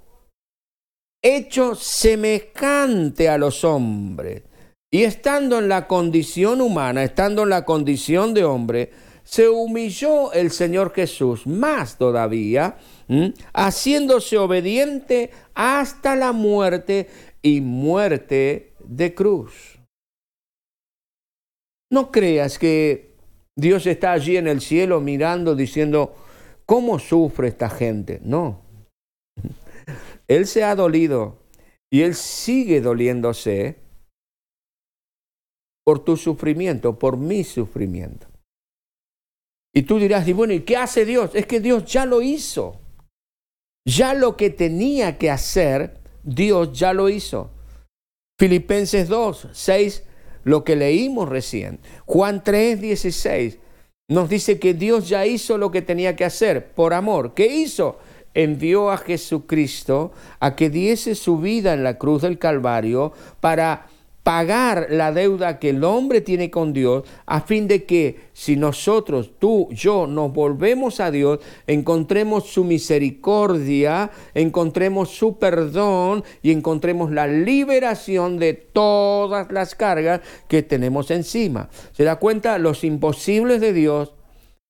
hecho 1.23 1.75
semejante 1.75 3.29
a 3.29 3.39
los 3.39 3.65
hombres. 3.65 4.43
Y 4.91 5.03
estando 5.03 5.59
en 5.59 5.69
la 5.69 5.87
condición 5.87 6.61
humana, 6.61 7.03
estando 7.03 7.43
en 7.43 7.49
la 7.49 7.65
condición 7.65 8.35
de 8.35 8.45
hombre, 8.45 8.91
se 9.29 9.47
humilló 9.47 10.33
el 10.33 10.51
Señor 10.51 10.95
Jesús 10.95 11.47
más 11.47 11.99
todavía, 11.99 12.79
haciéndose 13.53 14.39
obediente 14.39 15.31
hasta 15.53 16.17
la 16.17 16.33
muerte 16.33 17.11
y 17.43 17.61
muerte 17.61 18.73
de 18.83 19.15
cruz. 19.15 19.79
No 21.93 22.11
creas 22.11 22.59
que 22.59 23.17
Dios 23.55 23.87
está 23.87 24.13
allí 24.13 24.39
en 24.39 24.49
el 24.49 24.63
cielo 24.63 24.99
mirando, 25.03 25.55
diciendo, 25.55 26.15
¿cómo 26.65 26.99
sufre 26.99 27.49
esta 27.49 27.69
gente? 27.69 28.21
No. 28.25 28.63
Él 30.27 30.47
se 30.47 30.65
ha 30.65 30.75
dolido 30.75 31.43
y 31.91 32.01
Él 32.01 32.15
sigue 32.15 32.81
doliéndose 32.81 33.77
por 35.85 36.03
tu 36.03 36.17
sufrimiento, 36.17 36.99
por 36.99 37.19
mi 37.19 37.45
sufrimiento. 37.45 38.27
Y 39.75 39.83
tú 39.83 39.99
dirás, 39.99 40.27
y 40.27 40.33
bueno, 40.33 40.53
¿y 40.53 40.61
qué 40.61 40.77
hace 40.77 41.05
Dios? 41.05 41.31
Es 41.35 41.47
que 41.47 41.61
Dios 41.61 41.85
ya 41.85 42.07
lo 42.07 42.23
hizo. 42.23 42.81
Ya 43.87 44.15
lo 44.15 44.37
que 44.37 44.51
tenía 44.51 45.19
que 45.19 45.31
hacer, 45.31 46.01
Dios 46.23 46.79
ya 46.79 46.93
lo 46.93 47.09
hizo. 47.09 47.51
Filipenses 48.39 49.09
2, 49.09 49.49
6, 49.53 50.05
lo 50.45 50.65
que 50.65 50.77
leímos 50.77 51.29
recién. 51.29 51.81
Juan 52.07 52.43
3, 52.45 52.81
16 52.81 53.59
nos 54.11 54.31
dice 54.31 54.59
que 54.59 54.73
Dios 54.73 55.09
ya 55.09 55.27
hizo 55.27 55.59
lo 55.59 55.71
que 55.71 55.83
tenía 55.83 56.17
que 56.17 56.25
hacer 56.25 56.73
por 56.73 56.95
amor. 56.95 57.35
¿Qué 57.35 57.47
hizo? 57.47 57.99
envió 58.35 58.91
a 58.91 58.99
Jesucristo 58.99 60.13
a 60.39 60.55
que 60.55 60.71
diese 60.71 61.15
su 61.15 61.39
vida 61.39 61.75
en 61.75 61.83
la 61.83 61.99
cruz 61.99 62.23
del 62.23 62.39
Calvario 62.39 63.13
para 63.41 63.89
pagar 64.29 64.89
la 64.91 65.11
deuda 65.11 65.59
que 65.59 65.71
el 65.71 65.83
hombre 65.83 66.21
tiene 66.21 66.51
con 66.51 66.75
Dios, 66.75 67.05
a 67.25 67.41
fin 67.41 67.67
de 67.67 67.85
que 67.85 68.29
si 68.35 68.57
nosotros, 68.57 69.31
tú, 69.39 69.71
yo, 69.71 70.07
nos 70.07 70.35
volvemos 70.35 71.01
a 71.01 71.11
Dios, 71.11 71.39
encontremos 71.67 72.45
su 72.45 72.63
misericordia, 72.63 74.11
encontremos 74.35 75.09
su 75.09 75.39
perdón 75.39 76.25
y 76.43 76.51
encontremos 76.51 77.11
la 77.11 77.27
liberación 77.27 78.39
de 78.39 78.53
todas 78.53 79.51
las 79.51 79.75
cargas 79.75 80.21
que 80.47 80.63
tenemos 80.63 81.11
encima. 81.11 81.71
¿Se 81.93 82.05
da 82.05 82.17
cuenta? 82.17 82.59
Los 82.59 82.85
imposibles 82.85 83.63
de 83.63 83.73
Dios 83.73 84.13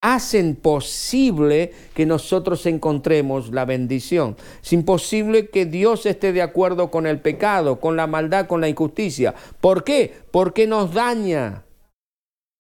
hacen 0.01 0.55
posible 0.55 1.73
que 1.95 2.07
nosotros 2.07 2.67
encontremos 2.67 3.51
la 3.53 3.65
bendición. 3.65 4.37
Es 4.63 4.73
imposible 4.73 5.49
que 5.51 5.67
Dios 5.67 6.07
esté 6.07 6.33
de 6.33 6.43
acuerdo 6.43 6.91
con 6.91 7.07
el 7.07 7.21
pecado, 7.21 7.81
con 7.81 7.97
la 7.97 8.07
maldad, 8.07 8.47
con 8.47 8.61
la 8.61 8.69
injusticia. 8.69 9.35
¿Por 9.61 9.85
qué? 9.85 10.15
Porque 10.31 10.67
nos 10.67 10.95
daña, 10.95 11.65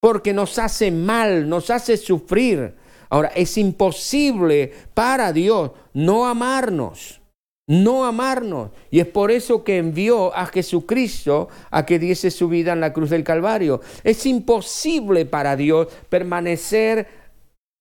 porque 0.01 0.33
nos 0.33 0.59
hace 0.59 0.90
mal, 0.90 1.48
nos 1.48 1.70
hace 1.70 1.96
sufrir. 1.96 2.74
Ahora, 3.09 3.29
es 3.35 3.57
imposible 3.57 4.72
para 4.92 5.33
Dios 5.33 5.70
no 5.94 6.27
amarnos, 6.27 7.20
no 7.68 8.05
amarnos. 8.05 8.70
Y 8.90 8.98
es 8.98 9.07
por 9.07 9.31
eso 9.31 9.62
que 9.62 9.79
envió 9.79 10.35
a 10.35 10.46
Jesucristo 10.46 11.48
a 11.70 11.87
que 11.87 12.01
diese 12.01 12.33
su 12.33 12.48
vida 12.48 12.72
en 12.72 12.81
la 12.81 12.92
cruz 12.92 13.11
del 13.11 13.24
Calvario. 13.24 13.81
Es 14.03 14.27
imposible 14.27 15.24
para 15.24 15.55
Dios 15.55 15.88
permanecer 16.09 17.28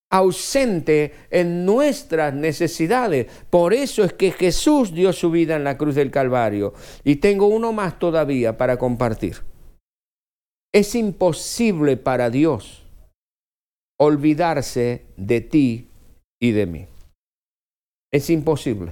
ausente 0.09 1.13
en 1.29 1.65
nuestras 1.65 2.33
necesidades. 2.33 3.27
Por 3.49 3.73
eso 3.73 4.03
es 4.03 4.13
que 4.13 4.31
Jesús 4.31 4.93
dio 4.93 5.11
su 5.13 5.31
vida 5.31 5.55
en 5.55 5.63
la 5.63 5.77
cruz 5.77 5.95
del 5.95 6.11
Calvario. 6.11 6.73
Y 7.03 7.17
tengo 7.17 7.47
uno 7.47 7.73
más 7.73 7.99
todavía 7.99 8.57
para 8.57 8.77
compartir. 8.77 9.37
Es 10.73 10.95
imposible 10.95 11.97
para 11.97 12.29
Dios 12.29 12.83
olvidarse 13.99 15.05
de 15.17 15.41
ti 15.41 15.89
y 16.39 16.51
de 16.51 16.65
mí. 16.65 16.87
Es 18.11 18.29
imposible. 18.29 18.91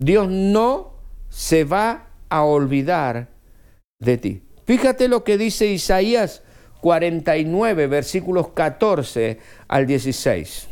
Dios 0.00 0.28
no 0.28 0.94
se 1.28 1.64
va 1.64 2.10
a 2.28 2.42
olvidar 2.44 3.28
de 4.00 4.18
ti. 4.18 4.42
Fíjate 4.66 5.08
lo 5.08 5.24
que 5.24 5.38
dice 5.38 5.66
Isaías 5.66 6.42
49, 6.80 7.86
versículos 7.86 8.48
14 8.48 9.38
al 9.68 9.86
16. 9.86 10.68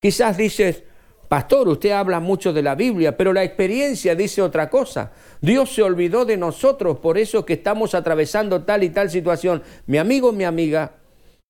Quizás 0.00 0.36
dices, 0.36 0.82
pastor, 1.28 1.68
usted 1.68 1.90
habla 1.90 2.20
mucho 2.20 2.52
de 2.52 2.62
la 2.62 2.74
Biblia, 2.74 3.16
pero 3.16 3.32
la 3.32 3.44
experiencia 3.44 4.14
dice 4.14 4.42
otra 4.42 4.70
cosa. 4.70 5.12
Dios 5.40 5.74
se 5.74 5.82
olvidó 5.82 6.24
de 6.24 6.36
nosotros, 6.36 6.98
por 6.98 7.18
eso 7.18 7.44
que 7.44 7.54
estamos 7.54 7.94
atravesando 7.94 8.62
tal 8.62 8.82
y 8.82 8.90
tal 8.90 9.10
situación. 9.10 9.62
Mi 9.86 9.98
amigo, 9.98 10.32
mi 10.32 10.44
amiga, 10.44 10.92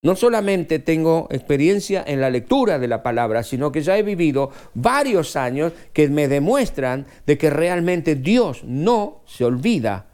no 0.02 0.16
solamente 0.16 0.78
tengo 0.78 1.28
experiencia 1.30 2.02
en 2.06 2.20
la 2.20 2.30
lectura 2.30 2.78
de 2.78 2.88
la 2.88 3.02
palabra, 3.02 3.42
sino 3.42 3.70
que 3.70 3.82
ya 3.82 3.98
he 3.98 4.02
vivido 4.02 4.50
varios 4.74 5.36
años 5.36 5.72
que 5.92 6.08
me 6.08 6.26
demuestran 6.26 7.06
de 7.26 7.36
que 7.36 7.50
realmente 7.50 8.14
Dios 8.14 8.64
no 8.64 9.22
se 9.26 9.44
olvida 9.44 10.09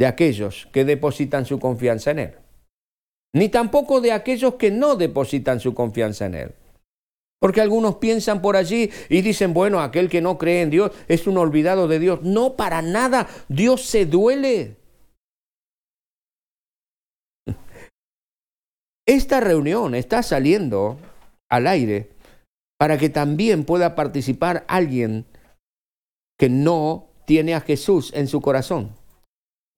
de 0.00 0.06
aquellos 0.06 0.66
que 0.72 0.86
depositan 0.86 1.44
su 1.44 1.58
confianza 1.58 2.12
en 2.12 2.20
Él, 2.20 2.34
ni 3.34 3.50
tampoco 3.50 4.00
de 4.00 4.12
aquellos 4.12 4.54
que 4.54 4.70
no 4.70 4.96
depositan 4.96 5.60
su 5.60 5.74
confianza 5.74 6.24
en 6.24 6.34
Él. 6.34 6.54
Porque 7.38 7.60
algunos 7.60 7.96
piensan 7.96 8.40
por 8.40 8.56
allí 8.56 8.90
y 9.10 9.20
dicen, 9.20 9.52
bueno, 9.52 9.80
aquel 9.80 10.08
que 10.08 10.22
no 10.22 10.38
cree 10.38 10.62
en 10.62 10.70
Dios 10.70 10.92
es 11.06 11.26
un 11.26 11.36
olvidado 11.36 11.86
de 11.86 11.98
Dios. 11.98 12.22
No, 12.22 12.56
para 12.56 12.80
nada, 12.80 13.28
Dios 13.48 13.82
se 13.82 14.06
duele. 14.06 14.78
Esta 19.06 19.40
reunión 19.40 19.94
está 19.94 20.22
saliendo 20.22 20.98
al 21.50 21.66
aire 21.66 22.08
para 22.78 22.96
que 22.96 23.10
también 23.10 23.64
pueda 23.64 23.94
participar 23.94 24.64
alguien 24.66 25.26
que 26.38 26.48
no 26.48 27.10
tiene 27.26 27.54
a 27.54 27.60
Jesús 27.60 28.12
en 28.14 28.28
su 28.28 28.40
corazón 28.40 28.98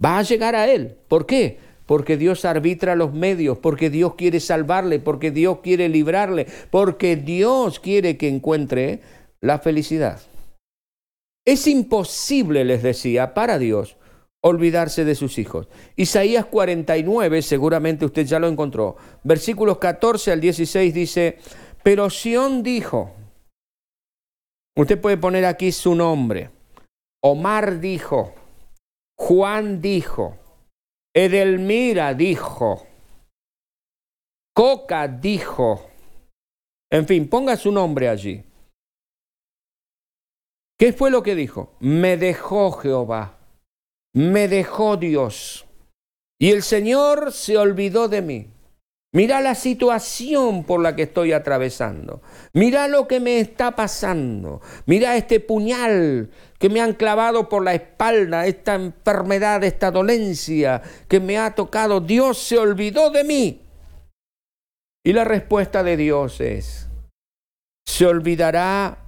va 0.02 0.18
a 0.18 0.22
llegar 0.22 0.54
a 0.54 0.68
Él. 0.68 0.96
¿Por 1.08 1.26
qué? 1.26 1.58
Porque 1.86 2.16
Dios 2.16 2.44
arbitra 2.44 2.96
los 2.96 3.12
medios, 3.12 3.58
porque 3.58 3.90
Dios 3.90 4.14
quiere 4.14 4.40
salvarle, 4.40 4.98
porque 4.98 5.30
Dios 5.30 5.58
quiere 5.62 5.88
librarle, 5.88 6.46
porque 6.70 7.16
Dios 7.16 7.80
quiere 7.80 8.16
que 8.16 8.28
encuentre 8.28 9.00
la 9.40 9.58
felicidad. 9.58 10.20
Es 11.44 11.66
imposible, 11.66 12.64
les 12.64 12.82
decía, 12.82 13.34
para 13.34 13.58
Dios 13.58 13.96
olvidarse 14.42 15.04
de 15.04 15.14
sus 15.14 15.38
hijos. 15.38 15.68
Isaías 15.96 16.46
49, 16.46 17.42
seguramente 17.42 18.04
usted 18.04 18.26
ya 18.26 18.38
lo 18.38 18.48
encontró, 18.48 18.96
versículos 19.22 19.78
14 19.78 20.32
al 20.32 20.40
16 20.40 20.94
dice, 20.94 21.38
pero 21.82 22.10
Sión 22.10 22.62
dijo, 22.62 23.12
usted 24.76 25.00
puede 25.00 25.16
poner 25.16 25.44
aquí 25.46 25.70
su 25.70 25.94
nombre, 25.94 26.50
Omar 27.20 27.78
dijo, 27.80 28.34
Juan 29.24 29.80
dijo, 29.80 30.37
Edelmira 31.14 32.12
dijo, 32.12 32.85
Coca 34.52 35.06
dijo, 35.06 35.88
en 36.90 37.06
fin, 37.06 37.28
ponga 37.28 37.56
su 37.56 37.70
nombre 37.70 38.08
allí. 38.08 38.44
¿Qué 40.76 40.92
fue 40.92 41.12
lo 41.12 41.22
que 41.22 41.37
dijo? 41.37 41.76
Me 41.78 42.16
dejó 42.16 42.72
Jehová, 42.72 43.38
me 44.12 44.48
dejó 44.48 44.96
Dios, 44.96 45.66
y 46.40 46.50
el 46.50 46.64
Señor 46.64 47.30
se 47.30 47.56
olvidó 47.56 48.08
de 48.08 48.22
mí. 48.22 48.50
Mira 49.14 49.42
la 49.42 49.55
situación 49.55 50.64
por 50.64 50.81
la 50.81 50.96
que 50.96 51.03
estoy 51.03 51.33
atravesando. 51.33 52.22
Mira 52.55 52.88
lo 52.88 53.07
que 53.07 53.20
me 53.20 53.40
está 53.40 53.77
pasando. 53.77 54.62
Mira 54.87 55.16
este 55.16 55.38
puñal 55.38 56.31
que 56.59 56.70
me 56.70 56.81
han 56.81 56.94
clavado 56.94 57.51
por 57.51 57.62
la 57.62 57.75
espalda, 57.75 58.46
esta 58.46 58.75
enfermedad, 58.75 59.64
esta 59.64 59.90
dolencia 59.90 60.81
que 61.09 61.20
me 61.20 61.37
ha 61.37 61.55
tocado. 61.55 62.01
Dios 62.01 62.38
se 62.38 62.57
olvidó 62.57 63.11
de 63.11 63.25
mí. 63.25 63.61
Y 65.05 65.12
la 65.12 65.25
respuesta 65.25 65.83
de 65.83 65.98
Dios 65.98 66.40
es, 66.40 66.88
¿se 67.87 68.07
olvidará 68.07 68.98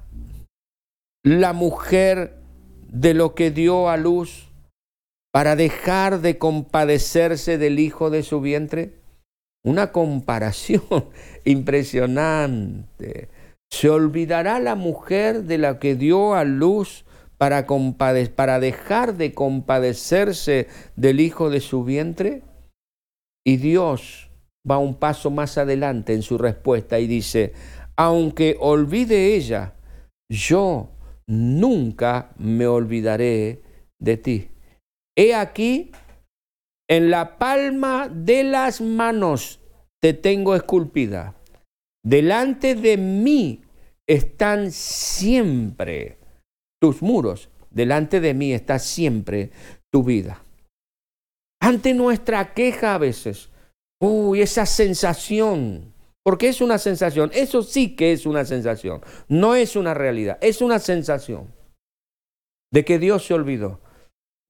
la 1.22 1.54
mujer 1.54 2.36
de 2.88 3.14
lo 3.14 3.34
que 3.34 3.50
dio 3.50 3.88
a 3.88 3.96
luz 3.96 4.50
para 5.32 5.56
dejar 5.56 6.20
de 6.20 6.36
compadecerse 6.36 7.56
del 7.56 7.78
hijo 7.78 8.10
de 8.10 8.22
su 8.22 8.42
vientre? 8.42 9.03
Una 9.64 9.92
comparación 9.92 10.82
impresionante. 11.44 13.28
¿Se 13.70 13.90
olvidará 13.90 14.60
la 14.60 14.74
mujer 14.74 15.44
de 15.44 15.58
la 15.58 15.78
que 15.78 15.96
dio 15.96 16.34
a 16.34 16.44
luz 16.44 17.04
para, 17.38 18.60
dejar 18.60 19.16
de 19.16 19.34
compadecerse 19.34 20.68
del 20.96 21.20
hijo 21.20 21.50
de 21.50 21.60
su 21.60 21.82
vientre? 21.82 22.42
Y 23.44 23.56
Dios 23.56 24.30
va 24.68 24.78
un 24.78 24.94
paso 24.94 25.30
más 25.30 25.58
adelante 25.58 26.14
en 26.14 26.22
su 26.22 26.38
respuesta 26.38 26.98
y 26.98 27.06
dice, 27.06 27.52
aunque 27.96 28.56
olvide 28.60 29.34
ella, 29.34 29.74
yo 30.30 30.90
nunca 31.26 32.32
me 32.38 32.66
olvidaré 32.66 33.62
de 33.98 34.16
ti. 34.16 34.50
He 35.16 35.34
aquí 35.34 35.92
en 36.88 37.10
la 37.10 37.38
palma 37.38 38.08
de 38.08 38.44
las 38.44 38.80
manos 38.80 39.60
te 40.02 40.12
tengo 40.12 40.54
esculpida. 40.54 41.34
Delante 42.04 42.74
de 42.74 42.96
mí 42.96 43.62
están 44.06 44.70
siempre 44.70 46.18
tus 46.80 47.00
muros. 47.00 47.48
Delante 47.70 48.20
de 48.20 48.34
mí 48.34 48.52
está 48.52 48.78
siempre 48.78 49.50
tu 49.90 50.04
vida. 50.04 50.42
Ante 51.60 51.94
nuestra 51.94 52.52
queja 52.52 52.94
a 52.94 52.98
veces, 52.98 53.48
uy, 54.00 54.42
esa 54.42 54.66
sensación, 54.66 55.94
porque 56.22 56.48
es 56.48 56.60
una 56.60 56.78
sensación, 56.78 57.30
eso 57.32 57.62
sí 57.62 57.96
que 57.96 58.12
es 58.12 58.26
una 58.26 58.44
sensación, 58.44 59.00
no 59.28 59.54
es 59.54 59.74
una 59.74 59.94
realidad, 59.94 60.36
es 60.42 60.60
una 60.60 60.78
sensación 60.78 61.52
de 62.70 62.84
que 62.84 62.98
Dios 62.98 63.24
se 63.26 63.34
olvidó. 63.34 63.80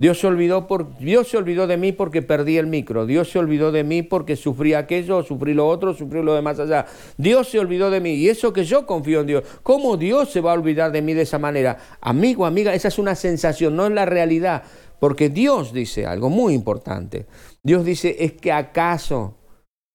Dios 0.05 0.21
se, 0.21 0.27
olvidó 0.27 0.67
por, 0.67 0.99
Dios 0.99 1.29
se 1.29 1.39
olvidó 1.39 1.67
de 1.67 1.79
mí 1.79 1.91
porque 1.91 2.21
perdí 2.21 2.59
el 2.59 2.67
micro. 2.67 3.07
Dios 3.07 3.31
se 3.31 3.39
olvidó 3.39 3.73
de 3.73 3.85
mí 3.85 4.03
porque 4.03 4.37
sufrí 4.37 4.75
aquello, 4.75 5.23
sufrí 5.23 5.55
lo 5.55 5.67
otro, 5.67 5.95
sufrí 5.95 6.23
lo 6.23 6.35
demás 6.35 6.61
allá. 6.61 6.85
Dios 7.17 7.49
se 7.49 7.59
olvidó 7.59 7.89
de 7.89 8.01
mí. 8.01 8.11
Y 8.11 8.29
eso 8.29 8.53
que 8.53 8.65
yo 8.65 8.85
confío 8.85 9.23
en 9.23 9.29
Dios. 9.29 9.45
¿Cómo 9.63 9.97
Dios 9.97 10.31
se 10.31 10.43
va 10.43 10.51
a 10.51 10.55
olvidar 10.57 10.93
de 10.93 11.01
mí 11.01 11.15
de 11.15 11.23
esa 11.23 11.39
manera? 11.39 11.79
Amigo, 12.03 12.45
amiga, 12.45 12.75
esa 12.75 12.89
es 12.89 12.99
una 12.99 13.15
sensación, 13.15 13.77
no 13.77 13.87
es 13.87 13.93
la 13.93 14.05
realidad. 14.05 14.65
Porque 15.01 15.31
Dios 15.31 15.73
dice 15.73 16.05
algo 16.05 16.29
muy 16.29 16.53
importante. 16.53 17.25
Dios 17.63 17.83
dice, 17.87 18.15
es 18.19 18.33
que 18.33 18.53
acaso 18.53 19.39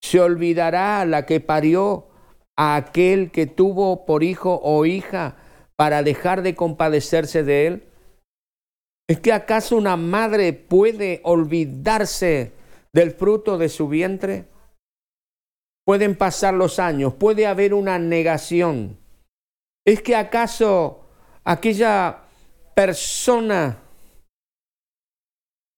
se 0.01 0.19
olvidará 0.19 1.05
la 1.05 1.27
que 1.27 1.39
parió 1.39 2.07
a 2.55 2.77
aquel 2.77 3.29
que 3.29 3.45
tuvo 3.45 4.07
por 4.07 4.23
hijo 4.23 4.59
o 4.63 4.87
hija 4.87 5.35
para 5.75 6.01
dejar 6.01 6.41
de 6.41 6.55
compadecerse 6.55 7.43
de 7.43 7.67
él. 7.67 7.88
¿Es 9.09 9.19
que 9.19 9.33
acaso 9.33 9.75
una 9.75 9.97
madre 9.97 10.53
puede 10.53 11.19
olvidarse 11.23 12.51
del 12.93 13.09
fruto 13.09 13.57
de 13.57 13.67
su 13.67 13.87
vientre? 13.87 14.45
Pueden 15.83 16.15
pasar 16.15 16.53
los 16.53 16.77
años, 16.77 17.15
puede 17.15 17.47
haber 17.47 17.73
una 17.73 17.97
negación. 17.97 18.99
¿Es 19.83 20.03
que 20.03 20.15
acaso 20.15 21.05
aquella 21.43 22.19
persona 22.75 23.79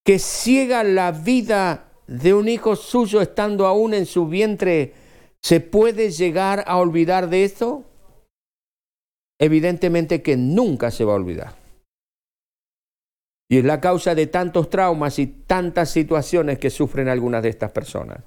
que 0.03 0.19
ciega 0.19 0.83
la 0.83 1.13
vida 1.13 1.89
de 2.07 2.33
un 2.33 2.49
hijo 2.49 2.75
suyo 2.75 3.21
estando 3.21 3.65
aún 3.65 3.93
en 3.93 4.05
su 4.05 4.27
vientre, 4.27 4.93
se 5.41 5.61
puede 5.61 6.11
llegar 6.11 6.65
a 6.67 6.75
olvidar 6.75 7.29
de 7.29 7.45
esto? 7.45 7.85
Evidentemente 9.39 10.21
que 10.21 10.35
nunca 10.35 10.91
se 10.91 11.05
va 11.05 11.13
a 11.13 11.15
olvidar. 11.15 11.60
Y 13.51 13.57
es 13.57 13.65
la 13.65 13.81
causa 13.81 14.15
de 14.15 14.27
tantos 14.27 14.69
traumas 14.69 15.19
y 15.19 15.27
tantas 15.27 15.89
situaciones 15.89 16.57
que 16.57 16.69
sufren 16.69 17.09
algunas 17.09 17.43
de 17.43 17.49
estas 17.49 17.69
personas. 17.71 18.23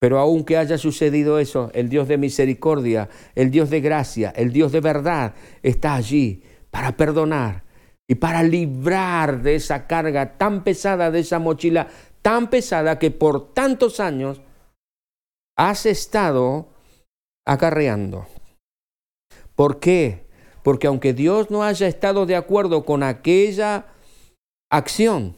Pero 0.00 0.18
aunque 0.18 0.56
haya 0.56 0.78
sucedido 0.78 1.38
eso, 1.38 1.70
el 1.74 1.88
Dios 1.88 2.08
de 2.08 2.18
misericordia, 2.18 3.08
el 3.36 3.52
Dios 3.52 3.70
de 3.70 3.80
gracia, 3.80 4.32
el 4.34 4.52
Dios 4.52 4.72
de 4.72 4.80
verdad 4.80 5.34
está 5.62 5.94
allí 5.94 6.42
para 6.72 6.96
perdonar 6.96 7.62
y 8.08 8.16
para 8.16 8.42
librar 8.42 9.42
de 9.42 9.54
esa 9.54 9.86
carga 9.86 10.36
tan 10.36 10.64
pesada, 10.64 11.12
de 11.12 11.20
esa 11.20 11.38
mochila 11.38 11.86
tan 12.20 12.50
pesada 12.50 12.98
que 12.98 13.12
por 13.12 13.54
tantos 13.54 14.00
años 14.00 14.40
has 15.56 15.86
estado 15.86 16.70
acarreando. 17.46 18.26
¿Por 19.54 19.78
qué? 19.78 20.26
Porque 20.64 20.88
aunque 20.88 21.12
Dios 21.12 21.52
no 21.52 21.62
haya 21.62 21.86
estado 21.86 22.26
de 22.26 22.34
acuerdo 22.34 22.84
con 22.84 23.04
aquella 23.04 23.92
acción, 24.70 25.36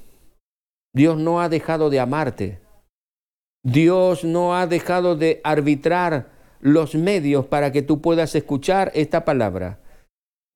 Dios 0.94 1.18
no 1.18 1.40
ha 1.40 1.48
dejado 1.48 1.90
de 1.90 2.00
amarte. 2.00 2.60
Dios 3.64 4.24
no 4.24 4.56
ha 4.56 4.66
dejado 4.66 5.16
de 5.16 5.40
arbitrar 5.44 6.30
los 6.60 6.94
medios 6.94 7.46
para 7.46 7.72
que 7.72 7.82
tú 7.82 8.00
puedas 8.00 8.34
escuchar 8.34 8.90
esta 8.94 9.24
palabra. 9.24 9.80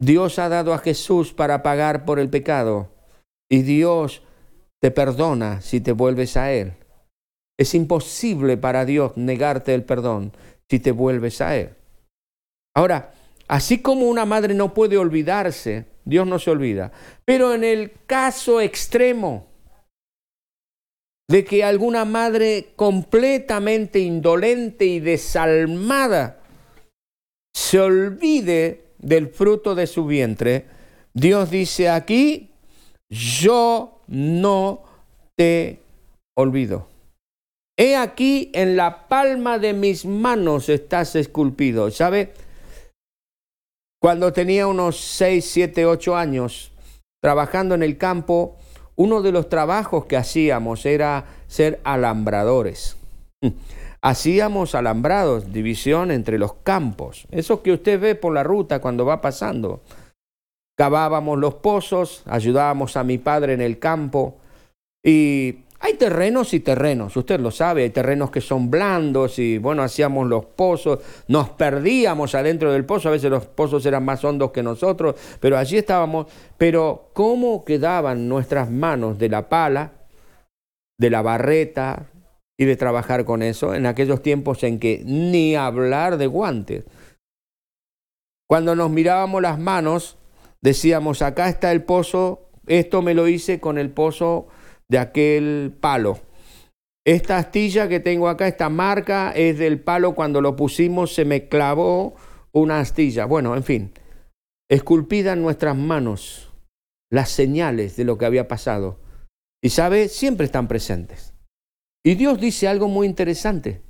Dios 0.00 0.38
ha 0.38 0.48
dado 0.48 0.72
a 0.72 0.78
Jesús 0.78 1.32
para 1.32 1.62
pagar 1.62 2.04
por 2.04 2.18
el 2.18 2.28
pecado 2.28 2.90
y 3.48 3.62
Dios 3.62 4.22
te 4.80 4.90
perdona 4.90 5.60
si 5.60 5.80
te 5.80 5.92
vuelves 5.92 6.36
a 6.36 6.52
Él. 6.52 6.74
Es 7.58 7.74
imposible 7.74 8.56
para 8.56 8.84
Dios 8.84 9.12
negarte 9.16 9.74
el 9.74 9.84
perdón 9.84 10.32
si 10.68 10.80
te 10.80 10.90
vuelves 10.90 11.40
a 11.40 11.56
Él. 11.56 11.76
Ahora, 12.74 13.12
así 13.46 13.80
como 13.80 14.06
una 14.08 14.24
madre 14.24 14.54
no 14.54 14.74
puede 14.74 14.96
olvidarse, 14.96 15.91
Dios 16.04 16.26
no 16.26 16.38
se 16.38 16.50
olvida, 16.50 16.92
pero 17.24 17.54
en 17.54 17.64
el 17.64 17.92
caso 18.06 18.60
extremo 18.60 19.46
de 21.28 21.44
que 21.44 21.64
alguna 21.64 22.04
madre 22.04 22.72
completamente 22.76 24.00
indolente 24.00 24.84
y 24.84 25.00
desalmada 25.00 26.40
se 27.54 27.80
olvide 27.80 28.84
del 28.98 29.28
fruto 29.28 29.74
de 29.74 29.86
su 29.86 30.06
vientre, 30.06 30.66
Dios 31.14 31.50
dice 31.50 31.88
aquí, 31.88 32.50
yo 33.08 34.02
no 34.08 34.84
te 35.36 35.80
olvido. 36.36 36.88
He 37.78 37.96
aquí 37.96 38.50
en 38.54 38.76
la 38.76 39.08
palma 39.08 39.58
de 39.58 39.72
mis 39.72 40.04
manos 40.04 40.68
estás 40.68 41.16
esculpido. 41.16 41.90
¿Sabe? 41.90 42.32
Cuando 44.02 44.32
tenía 44.32 44.66
unos 44.66 44.98
6, 44.98 45.48
7, 45.48 45.86
8 45.86 46.16
años, 46.16 46.72
trabajando 47.22 47.76
en 47.76 47.84
el 47.84 47.98
campo, 47.98 48.56
uno 48.96 49.22
de 49.22 49.30
los 49.30 49.48
trabajos 49.48 50.06
que 50.06 50.16
hacíamos 50.16 50.84
era 50.86 51.26
ser 51.46 51.80
alambradores. 51.84 52.96
Hacíamos 54.02 54.74
alambrados, 54.74 55.52
división 55.52 56.10
entre 56.10 56.36
los 56.36 56.54
campos. 56.54 57.28
Eso 57.30 57.62
que 57.62 57.70
usted 57.70 58.00
ve 58.00 58.16
por 58.16 58.34
la 58.34 58.42
ruta 58.42 58.80
cuando 58.80 59.06
va 59.06 59.20
pasando. 59.20 59.82
Cavábamos 60.76 61.38
los 61.38 61.54
pozos, 61.54 62.24
ayudábamos 62.26 62.96
a 62.96 63.04
mi 63.04 63.18
padre 63.18 63.52
en 63.52 63.60
el 63.60 63.78
campo 63.78 64.38
y 65.04 65.60
hay 65.84 65.94
terrenos 65.94 66.54
y 66.54 66.60
terrenos, 66.60 67.16
usted 67.16 67.40
lo 67.40 67.50
sabe, 67.50 67.82
hay 67.82 67.90
terrenos 67.90 68.30
que 68.30 68.40
son 68.40 68.70
blandos 68.70 69.40
y 69.40 69.58
bueno, 69.58 69.82
hacíamos 69.82 70.28
los 70.28 70.44
pozos, 70.44 71.00
nos 71.26 71.50
perdíamos 71.50 72.36
adentro 72.36 72.72
del 72.72 72.84
pozo, 72.84 73.08
a 73.08 73.10
veces 73.10 73.28
los 73.28 73.46
pozos 73.46 73.84
eran 73.84 74.04
más 74.04 74.24
hondos 74.24 74.52
que 74.52 74.62
nosotros, 74.62 75.16
pero 75.40 75.58
allí 75.58 75.78
estábamos, 75.78 76.28
pero 76.56 77.10
¿cómo 77.14 77.64
quedaban 77.64 78.28
nuestras 78.28 78.70
manos 78.70 79.18
de 79.18 79.28
la 79.28 79.48
pala, 79.48 79.90
de 81.00 81.10
la 81.10 81.20
barreta 81.20 82.06
y 82.56 82.64
de 82.64 82.76
trabajar 82.76 83.24
con 83.24 83.42
eso 83.42 83.74
en 83.74 83.86
aquellos 83.86 84.22
tiempos 84.22 84.62
en 84.62 84.78
que 84.78 85.02
ni 85.04 85.56
hablar 85.56 86.16
de 86.16 86.28
guantes? 86.28 86.84
Cuando 88.48 88.76
nos 88.76 88.88
mirábamos 88.88 89.42
las 89.42 89.58
manos, 89.58 90.16
decíamos, 90.60 91.22
acá 91.22 91.48
está 91.48 91.72
el 91.72 91.82
pozo, 91.82 92.50
esto 92.68 93.02
me 93.02 93.14
lo 93.14 93.26
hice 93.26 93.58
con 93.58 93.78
el 93.78 93.90
pozo 93.90 94.46
de 94.92 94.98
aquel 94.98 95.74
palo. 95.80 96.20
Esta 97.04 97.38
astilla 97.38 97.88
que 97.88 97.98
tengo 97.98 98.28
acá, 98.28 98.46
esta 98.46 98.68
marca, 98.68 99.32
es 99.32 99.58
del 99.58 99.80
palo 99.80 100.14
cuando 100.14 100.42
lo 100.42 100.54
pusimos, 100.54 101.14
se 101.14 101.24
me 101.24 101.48
clavó 101.48 102.14
una 102.52 102.78
astilla. 102.78 103.24
Bueno, 103.24 103.56
en 103.56 103.64
fin, 103.64 103.92
esculpida 104.70 105.32
en 105.32 105.40
nuestras 105.40 105.78
manos 105.78 106.52
las 107.10 107.30
señales 107.30 107.96
de 107.96 108.04
lo 108.04 108.18
que 108.18 108.26
había 108.26 108.48
pasado. 108.48 109.00
Y 109.62 109.70
sabe, 109.70 110.08
siempre 110.08 110.44
están 110.44 110.68
presentes. 110.68 111.32
Y 112.04 112.14
Dios 112.14 112.38
dice 112.38 112.68
algo 112.68 112.86
muy 112.86 113.06
interesante. 113.06 113.80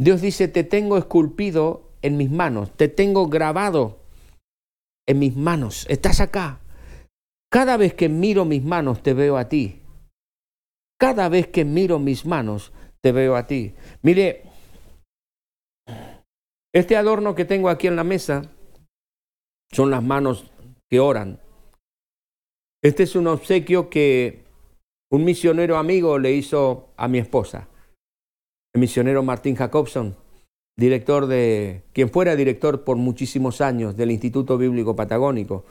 Dios 0.00 0.20
dice, 0.20 0.48
te 0.48 0.64
tengo 0.64 0.98
esculpido 0.98 1.92
en 2.02 2.16
mis 2.16 2.30
manos, 2.30 2.76
te 2.76 2.88
tengo 2.88 3.28
grabado 3.28 4.00
en 5.06 5.20
mis 5.20 5.36
manos, 5.36 5.86
estás 5.88 6.20
acá. 6.20 6.60
Cada 7.52 7.76
vez 7.76 7.94
que 7.94 8.08
miro 8.08 8.44
mis 8.44 8.64
manos 8.64 9.00
te 9.02 9.14
veo 9.14 9.36
a 9.36 9.48
ti. 9.48 9.79
Cada 11.00 11.30
vez 11.30 11.48
que 11.48 11.64
miro 11.64 11.98
mis 11.98 12.26
manos, 12.26 12.72
te 13.00 13.10
veo 13.10 13.34
a 13.34 13.46
ti. 13.46 13.72
Mire, 14.02 14.42
este 16.74 16.94
adorno 16.94 17.34
que 17.34 17.46
tengo 17.46 17.70
aquí 17.70 17.86
en 17.86 17.96
la 17.96 18.04
mesa 18.04 18.42
son 19.72 19.90
las 19.90 20.02
manos 20.02 20.52
que 20.90 21.00
oran. 21.00 21.40
Este 22.82 23.04
es 23.04 23.16
un 23.16 23.28
obsequio 23.28 23.88
que 23.88 24.44
un 25.10 25.24
misionero 25.24 25.78
amigo 25.78 26.18
le 26.18 26.32
hizo 26.32 26.90
a 26.98 27.08
mi 27.08 27.18
esposa, 27.18 27.68
el 28.74 28.80
misionero 28.80 29.22
Martín 29.22 29.56
Jacobson, 29.56 30.16
director 30.76 31.26
de, 31.26 31.82
quien 31.94 32.10
fuera 32.10 32.36
director 32.36 32.84
por 32.84 32.98
muchísimos 32.98 33.62
años 33.62 33.96
del 33.96 34.10
Instituto 34.10 34.58
Bíblico 34.58 34.94
Patagónico, 34.94 35.64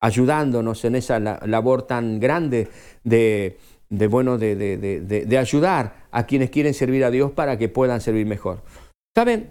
ayudándonos 0.00 0.84
en 0.84 0.94
esa 0.94 1.18
labor 1.18 1.82
tan 1.82 2.20
grande 2.20 2.68
de 3.02 3.58
de 3.88 4.06
bueno, 4.06 4.38
de, 4.38 4.56
de, 4.56 5.00
de, 5.00 5.38
ayudar 5.38 6.08
a 6.10 6.26
quienes 6.26 6.50
quieren 6.50 6.74
servir 6.74 7.04
a 7.04 7.10
Dios 7.10 7.32
para 7.32 7.56
que 7.56 7.68
puedan 7.68 8.00
servir 8.00 8.26
mejor. 8.26 8.62
¿Saben? 9.14 9.50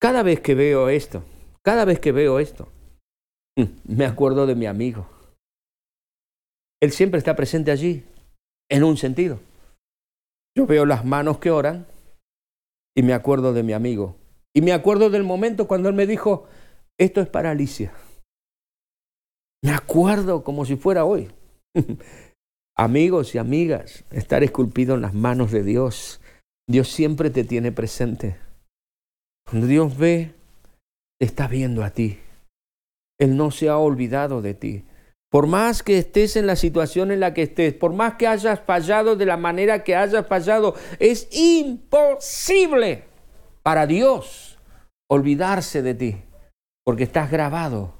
Cada 0.00 0.22
vez 0.22 0.40
que 0.40 0.54
veo 0.54 0.88
esto, 0.88 1.22
cada 1.62 1.84
vez 1.84 2.00
que 2.00 2.12
veo 2.12 2.38
esto, 2.38 2.68
mm, 3.56 3.96
me 3.96 4.06
acuerdo 4.06 4.46
de 4.46 4.54
mi 4.54 4.66
amigo. 4.66 5.06
Él 6.82 6.92
siempre 6.92 7.18
está 7.18 7.36
presente 7.36 7.70
allí, 7.70 8.04
en 8.70 8.84
un 8.84 8.96
sentido. 8.96 9.40
Yo 10.56 10.66
veo 10.66 10.86
las 10.86 11.04
manos 11.04 11.38
que 11.38 11.50
oran 11.50 11.86
y 12.96 13.02
me 13.02 13.12
acuerdo 13.12 13.52
de 13.52 13.62
mi 13.62 13.74
amigo. 13.74 14.16
Y 14.54 14.62
me 14.62 14.72
acuerdo 14.72 15.10
del 15.10 15.22
momento 15.22 15.68
cuando 15.68 15.88
él 15.88 15.94
me 15.94 16.06
dijo, 16.06 16.48
esto 16.98 17.20
es 17.20 17.28
para 17.28 17.50
Alicia. 17.50 17.92
Me 19.62 19.72
acuerdo 19.72 20.42
como 20.42 20.64
si 20.64 20.76
fuera 20.76 21.04
hoy. 21.04 21.30
Amigos 22.80 23.34
y 23.34 23.38
amigas, 23.38 24.06
estar 24.10 24.42
esculpido 24.42 24.94
en 24.94 25.02
las 25.02 25.12
manos 25.12 25.52
de 25.52 25.62
Dios. 25.62 26.18
Dios 26.66 26.88
siempre 26.88 27.28
te 27.28 27.44
tiene 27.44 27.72
presente. 27.72 28.38
Cuando 29.46 29.66
Dios 29.66 29.98
ve, 29.98 30.32
te 31.18 31.26
está 31.26 31.46
viendo 31.46 31.84
a 31.84 31.90
ti. 31.90 32.18
Él 33.18 33.36
no 33.36 33.50
se 33.50 33.68
ha 33.68 33.76
olvidado 33.76 34.40
de 34.40 34.54
ti. 34.54 34.86
Por 35.30 35.46
más 35.46 35.82
que 35.82 35.98
estés 35.98 36.36
en 36.36 36.46
la 36.46 36.56
situación 36.56 37.10
en 37.10 37.20
la 37.20 37.34
que 37.34 37.42
estés, 37.42 37.74
por 37.74 37.92
más 37.92 38.14
que 38.14 38.26
hayas 38.26 38.60
fallado 38.60 39.14
de 39.14 39.26
la 39.26 39.36
manera 39.36 39.84
que 39.84 39.94
hayas 39.94 40.26
fallado, 40.26 40.74
es 40.98 41.28
imposible 41.32 43.04
para 43.62 43.86
Dios 43.86 44.58
olvidarse 45.06 45.82
de 45.82 45.94
ti, 45.94 46.22
porque 46.82 47.02
estás 47.02 47.30
grabado 47.30 47.92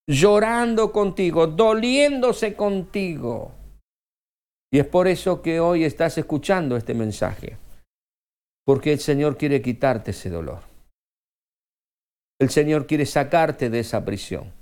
llorando 0.09 0.93
contigo, 0.93 1.47
doliéndose 1.47 2.55
contigo. 2.55 3.53
Y 4.73 4.79
es 4.79 4.87
por 4.87 5.09
eso 5.09 5.41
que 5.41 5.61
hoy 5.61 5.85
estás 5.85 6.19
escuchando 6.19 6.77
este 6.77 6.95
mensaje, 6.95 7.59
porque 8.67 8.93
el 8.93 8.99
Señor 8.99 9.37
quiere 9.37 9.63
quitarte 9.63 10.11
ese 10.11 10.31
dolor. 10.31 10.63
El 12.41 12.51
Señor 12.51 12.87
quiere 12.87 13.07
sacarte 13.07 13.71
de 13.71 13.81
esa 13.81 14.05
prisión. 14.05 14.53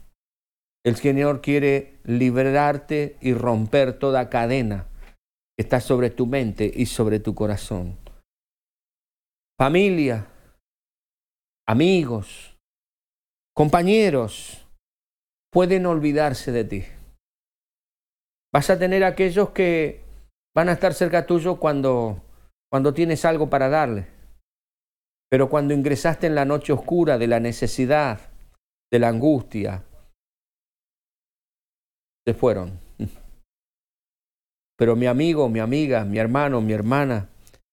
El 0.85 0.97
Señor 0.97 1.41
quiere 1.41 1.99
liberarte 2.05 3.17
y 3.21 3.35
romper 3.35 3.99
toda 3.99 4.29
cadena 4.29 4.87
que 5.57 5.63
está 5.63 5.81
sobre 5.81 6.11
tu 6.11 6.27
mente 6.27 6.71
y 6.75 6.87
sobre 6.87 7.21
tu 7.21 7.35
corazón. 7.35 7.97
Familia, 9.59 10.27
amigos, 11.67 12.57
compañeros, 13.55 14.62
pueden 15.53 15.87
olvidarse 15.87 16.51
de 16.51 16.65
ti. 16.65 16.85
Vas 18.53 18.71
a 18.71 18.79
tener 18.79 19.05
aquellos 19.05 19.51
que 19.51 20.03
van 20.55 20.69
a 20.69 20.73
estar 20.73 20.95
cerca 20.95 21.27
tuyo 21.27 21.57
cuando, 21.57 22.23
cuando 22.71 22.95
tienes 22.95 23.25
algo 23.25 23.49
para 23.51 23.69
darle. 23.69 24.07
Pero 25.31 25.49
cuando 25.49 25.75
ingresaste 25.75 26.27
en 26.27 26.35
la 26.35 26.45
noche 26.45 26.73
oscura 26.73 27.19
de 27.19 27.27
la 27.27 27.41
necesidad, 27.41 28.21
de 28.91 28.99
la 28.99 29.09
angustia, 29.09 29.85
se 32.27 32.35
fueron. 32.35 32.79
Pero 34.77 34.97
mi 34.97 35.07
amigo, 35.07 35.49
mi 35.49 35.61
amiga, 35.61 36.05
mi 36.05 36.19
hermano, 36.19 36.61
mi 36.61 36.73
hermana, 36.73 37.29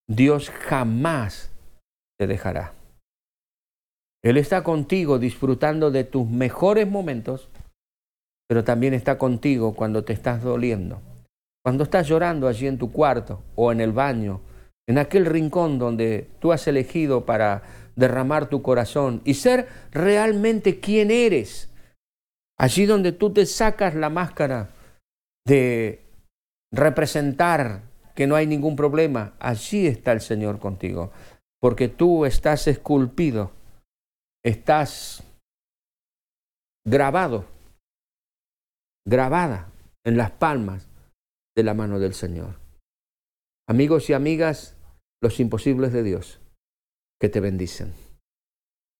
Dios 0.07 0.49
jamás 0.49 1.51
te 2.17 2.27
dejará. 2.27 2.73
Él 4.21 4.37
está 4.37 4.63
contigo 4.63 5.17
disfrutando 5.19 5.91
de 5.91 6.03
tus 6.03 6.27
mejores 6.27 6.87
momentos, 6.87 7.48
pero 8.49 8.63
también 8.63 8.95
está 8.95 9.19
contigo 9.19 9.75
cuando 9.75 10.03
te 10.03 10.11
estás 10.11 10.41
doliendo, 10.41 10.99
cuando 11.63 11.83
estás 11.83 12.07
llorando 12.07 12.47
allí 12.47 12.65
en 12.65 12.79
tu 12.79 12.91
cuarto 12.91 13.43
o 13.55 13.71
en 13.71 13.79
el 13.79 13.91
baño, 13.91 14.41
en 14.87 14.97
aquel 14.97 15.27
rincón 15.27 15.77
donde 15.77 16.27
tú 16.39 16.51
has 16.51 16.67
elegido 16.67 17.27
para 17.27 17.61
derramar 17.95 18.49
tu 18.49 18.63
corazón 18.63 19.21
y 19.23 19.35
ser 19.35 19.67
realmente 19.91 20.79
quien 20.79 21.11
eres, 21.11 21.69
allí 22.57 22.87
donde 22.87 23.11
tú 23.11 23.31
te 23.31 23.45
sacas 23.45 23.93
la 23.93 24.09
máscara 24.09 24.71
de 25.45 26.01
representar 26.73 27.83
que 28.15 28.25
no 28.25 28.35
hay 28.35 28.47
ningún 28.47 28.75
problema, 28.75 29.33
allí 29.39 29.85
está 29.85 30.11
el 30.11 30.21
Señor 30.21 30.57
contigo, 30.57 31.11
porque 31.61 31.87
tú 31.87 32.25
estás 32.25 32.67
esculpido, 32.67 33.51
estás 34.43 35.23
grabado, 36.83 37.45
grabada 39.09 39.71
en 40.05 40.17
las 40.17 40.31
palmas 40.31 40.87
de 41.57 41.63
la 41.63 41.73
mano 41.73 41.99
del 41.99 42.13
Señor. 42.13 42.59
Amigos 43.67 44.09
y 44.09 44.13
amigas, 44.13 44.77
los 45.21 45.39
imposibles 45.39 45.91
de 45.91 46.03
Dios 46.03 46.39
que 47.19 47.27
te 47.27 47.39
bendicen. 47.39 47.93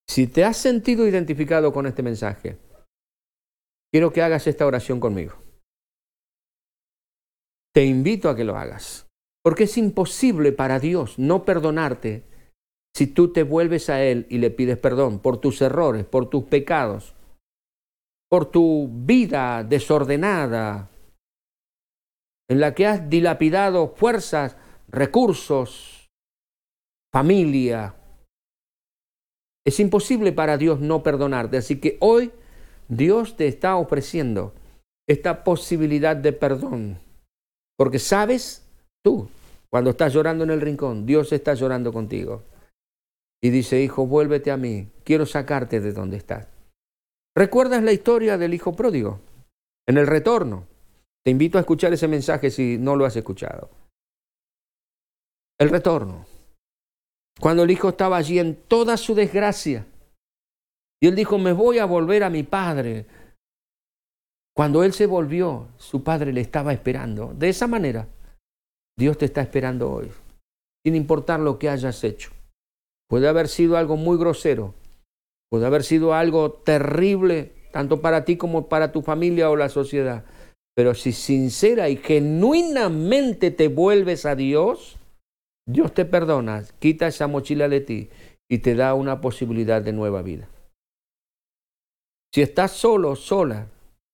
Si 0.10 0.28
te 0.28 0.44
has 0.44 0.58
sentido 0.58 1.08
identificado 1.08 1.72
con 1.72 1.86
este 1.86 2.02
mensaje, 2.02 2.58
quiero 3.94 4.12
que 4.12 4.24
hagas 4.24 4.48
esta 4.48 4.66
oración 4.66 5.00
conmigo. 5.00 5.36
Te 7.74 7.86
invito 7.86 8.30
a 8.30 8.36
que 8.36 8.44
lo 8.44 8.58
hagas, 8.58 9.08
porque 9.44 9.66
es 9.66 9.78
imposible 9.78 10.52
para 10.52 10.80
Dios 10.80 11.20
no 11.20 11.46
perdonarte 11.46 12.24
si 12.96 13.06
tú 13.06 13.32
te 13.32 13.44
vuelves 13.44 13.90
a 13.90 14.04
Él 14.04 14.26
y 14.30 14.40
le 14.40 14.50
pides 14.50 14.78
perdón 14.80 15.20
por 15.20 15.40
tus 15.40 15.62
errores, 15.62 16.04
por 16.04 16.30
tus 16.30 16.46
pecados, 16.46 17.16
por 18.30 18.52
tu 18.52 18.90
vida 18.92 19.64
desordenada, 19.64 20.90
en 22.48 22.60
la 22.60 22.74
que 22.74 22.88
has 22.88 23.10
dilapidado 23.10 23.96
fuerzas, 23.96 24.56
recursos, 24.88 26.10
familia. 27.12 27.96
Es 29.66 29.80
imposible 29.80 30.32
para 30.32 30.58
Dios 30.58 30.80
no 30.80 31.04
perdonarte. 31.04 31.58
Así 31.58 31.80
que 31.80 31.98
hoy 32.02 32.32
Dios 32.88 33.36
te 33.36 33.48
está 33.48 33.76
ofreciendo 33.76 34.54
esta 35.08 35.44
posibilidad 35.44 36.16
de 36.16 36.34
perdón. 36.34 37.00
Porque 37.78 38.00
sabes, 38.00 38.68
tú, 39.04 39.30
cuando 39.70 39.92
estás 39.92 40.14
llorando 40.14 40.44
en 40.44 40.52
el 40.52 40.62
rincón, 40.62 41.06
Dios 41.06 41.32
está 41.32 41.54
llorando 41.54 41.94
contigo. 41.94 42.44
Y 43.42 43.52
dice, 43.52 43.82
hijo, 43.82 44.06
vuélvete 44.06 44.52
a 44.52 44.58
mí, 44.58 44.90
quiero 45.04 45.26
sacarte 45.26 45.80
de 45.80 45.94
donde 45.94 46.18
estás. 46.18 46.48
¿Recuerdas 47.36 47.84
la 47.84 47.92
historia 47.92 48.38
del 48.38 48.54
hijo 48.54 48.76
pródigo? 48.76 49.20
En 49.88 49.98
el 49.98 50.08
retorno. 50.08 50.68
Te 51.24 51.32
invito 51.32 51.58
a 51.58 51.62
escuchar 51.62 51.94
ese 51.94 52.08
mensaje 52.08 52.50
si 52.50 52.78
no 52.78 52.96
lo 52.96 53.06
has 53.06 53.16
escuchado. 53.16 53.70
El 55.60 55.70
retorno 55.70 56.26
cuando 57.40 57.64
el 57.64 57.72
hijo 57.72 57.90
estaba 57.90 58.18
allí 58.18 58.38
en 58.38 58.56
toda 58.56 58.98
su 58.98 59.16
desgracia. 59.16 59.86
Y 61.02 61.08
él 61.08 61.16
dijo, 61.16 61.38
me 61.38 61.54
voy 61.54 61.80
a 61.80 61.86
volver 61.86 62.24
a 62.24 62.30
mi 62.30 62.44
padre. 62.44 63.06
Cuando 64.54 64.84
él 64.84 64.92
se 64.92 65.06
volvió, 65.06 65.70
su 65.78 66.04
padre 66.04 66.34
le 66.34 66.42
estaba 66.42 66.74
esperando. 66.74 67.34
De 67.34 67.48
esa 67.48 67.68
manera, 67.68 68.10
Dios 68.98 69.18
te 69.18 69.26
está 69.26 69.42
esperando 69.42 69.90
hoy, 69.90 70.12
sin 70.86 70.96
importar 70.96 71.40
lo 71.40 71.58
que 71.58 71.70
hayas 71.70 72.04
hecho. 72.04 72.32
Puede 73.08 73.30
haber 73.30 73.48
sido 73.48 73.78
algo 73.78 73.96
muy 73.96 74.18
grosero, 74.18 74.74
puede 75.50 75.66
haber 75.66 75.84
sido 75.84 76.14
algo 76.14 76.52
terrible, 76.52 77.52
tanto 77.72 78.02
para 78.02 78.26
ti 78.26 78.38
como 78.38 78.68
para 78.68 78.92
tu 78.92 79.02
familia 79.02 79.50
o 79.50 79.56
la 79.56 79.70
sociedad. 79.70 80.26
Pero 80.76 80.94
si 80.94 81.12
sincera 81.12 81.90
y 81.90 81.98
genuinamente 81.98 83.52
te 83.52 83.68
vuelves 83.68 84.26
a 84.26 84.36
Dios, 84.36 84.98
Dios 85.68 85.94
te 85.94 86.06
perdona, 86.06 86.64
quita 86.80 87.08
esa 87.08 87.28
mochila 87.28 87.68
de 87.68 87.82
ti 87.82 88.10
y 88.50 88.60
te 88.60 88.76
da 88.76 88.94
una 88.94 89.22
posibilidad 89.22 89.82
de 89.82 89.94
nueva 89.94 90.22
vida. 90.22 90.48
Si 92.34 92.42
estás 92.42 92.72
solo, 92.72 93.16
sola, 93.16 93.68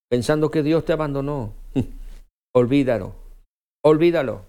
pensando 0.10 0.50
que 0.50 0.64
Dios 0.64 0.86
te 0.86 0.94
abandonó, 0.94 1.54
olvídalo, 2.56 3.14
olvídalo. 3.84 4.42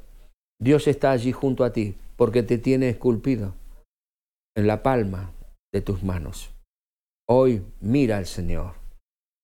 Dios 0.59 0.89
está 0.89 1.11
allí 1.11 1.33
junto 1.33 1.65
a 1.65 1.73
ti 1.73 1.97
porque 2.17 2.43
te 2.43 2.59
tiene 2.59 2.89
esculpido 2.89 3.55
en 4.57 4.67
la 4.67 4.83
palma 4.83 5.33
de 5.73 5.83
tus 5.83 6.03
manos. 6.03 6.56
Hoy 7.29 7.63
mira 7.81 8.19
al 8.19 8.27
Señor 8.27 8.75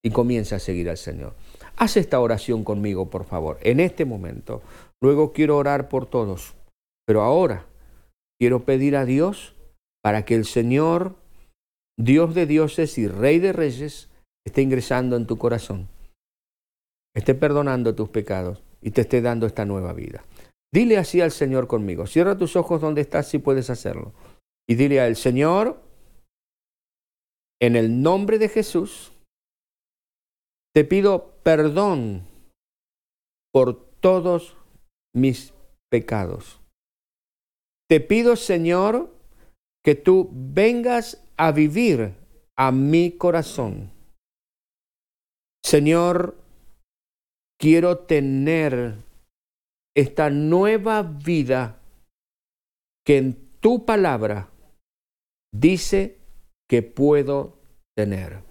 y 0.04 0.10
comienza 0.10 0.56
a 0.56 0.60
seguir 0.60 0.88
al 0.88 0.96
Señor. 0.96 1.34
Haz 1.76 1.96
esta 1.96 2.20
oración 2.20 2.64
conmigo, 2.64 3.10
por 3.10 3.24
favor, 3.24 3.58
en 3.62 3.80
este 3.80 4.04
momento. 4.04 4.62
Luego 5.00 5.32
quiero 5.32 5.56
orar 5.56 5.88
por 5.88 6.06
todos. 6.06 6.54
Pero 7.06 7.22
ahora 7.22 7.66
quiero 8.38 8.64
pedir 8.64 8.96
a 8.96 9.04
Dios 9.04 9.54
para 10.02 10.24
que 10.24 10.34
el 10.34 10.44
Señor, 10.44 11.16
Dios 11.98 12.34
de 12.34 12.46
dioses 12.46 12.98
y 12.98 13.08
Rey 13.08 13.38
de 13.38 13.52
reyes, 13.52 14.08
esté 14.46 14.62
ingresando 14.62 15.16
en 15.16 15.26
tu 15.26 15.38
corazón, 15.38 15.88
esté 17.14 17.34
perdonando 17.34 17.94
tus 17.94 18.08
pecados 18.08 18.62
y 18.80 18.90
te 18.90 19.02
esté 19.02 19.20
dando 19.20 19.46
esta 19.46 19.64
nueva 19.64 19.92
vida. 19.92 20.24
Dile 20.72 20.98
así 20.98 21.20
al 21.20 21.32
Señor 21.32 21.66
conmigo. 21.66 22.06
Cierra 22.06 22.38
tus 22.38 22.56
ojos 22.56 22.80
donde 22.80 23.02
estás 23.02 23.28
si 23.28 23.38
puedes 23.38 23.68
hacerlo. 23.70 24.12
Y 24.68 24.74
dile 24.76 25.00
al 25.00 25.16
Señor, 25.16 25.82
en 27.62 27.76
el 27.76 28.02
nombre 28.02 28.38
de 28.40 28.48
Jesús, 28.48 29.12
te 30.74 30.84
pido 30.84 31.36
perdón 31.44 32.26
por 33.52 33.84
todos 34.00 34.56
mis 35.14 35.54
pecados. 35.88 36.60
Te 37.88 38.00
pido, 38.00 38.34
Señor, 38.34 39.14
que 39.84 39.94
tú 39.94 40.28
vengas 40.32 41.24
a 41.36 41.52
vivir 41.52 42.14
a 42.56 42.72
mi 42.72 43.12
corazón. 43.12 43.92
Señor, 45.64 46.36
quiero 47.60 47.98
tener 47.98 48.96
esta 49.94 50.30
nueva 50.30 51.02
vida 51.02 51.80
que 53.06 53.18
en 53.18 53.50
tu 53.60 53.84
palabra 53.84 54.50
dice 55.54 56.21
que 56.72 56.80
puedo 56.80 57.58
tener. 57.94 58.42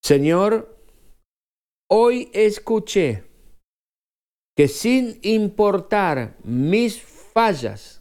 Señor, 0.00 0.80
hoy 1.90 2.30
escuché 2.32 3.24
que 4.56 4.68
sin 4.68 5.18
importar 5.24 6.38
mis 6.44 7.02
fallas, 7.02 8.00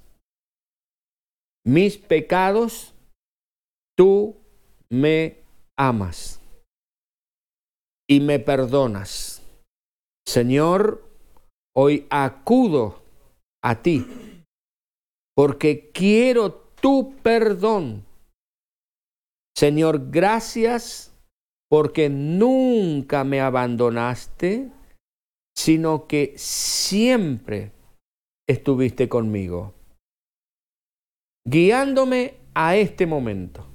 mis 1.66 1.98
pecados, 1.98 2.94
tú 3.98 4.38
me 4.92 5.44
amas 5.76 6.40
y 8.08 8.20
me 8.20 8.38
perdonas. 8.38 9.42
Señor, 10.28 11.04
hoy 11.76 12.06
acudo 12.12 13.02
a 13.64 13.82
ti 13.82 14.06
porque 15.36 15.90
quiero 15.92 16.54
tu 16.80 17.16
perdón. 17.24 18.07
Señor, 19.58 20.12
gracias 20.12 21.18
porque 21.68 22.10
nunca 22.10 23.24
me 23.24 23.42
abandonaste, 23.42 24.72
sino 25.58 26.06
que 26.06 26.36
siempre 26.38 27.72
estuviste 28.48 29.10
conmigo, 29.10 29.74
guiándome 31.44 32.36
a 32.54 32.76
este 32.76 33.08
momento. 33.08 33.66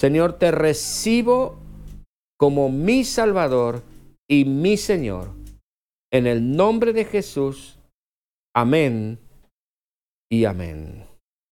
Señor, 0.00 0.36
te 0.40 0.50
recibo 0.50 1.60
como 2.36 2.68
mi 2.68 3.04
Salvador 3.04 3.84
y 4.28 4.44
mi 4.44 4.76
Señor. 4.76 5.30
En 6.12 6.26
el 6.26 6.56
nombre 6.56 6.92
de 6.92 7.04
Jesús. 7.04 7.78
Amén 8.52 9.20
y 10.28 10.44
amén. 10.44 11.11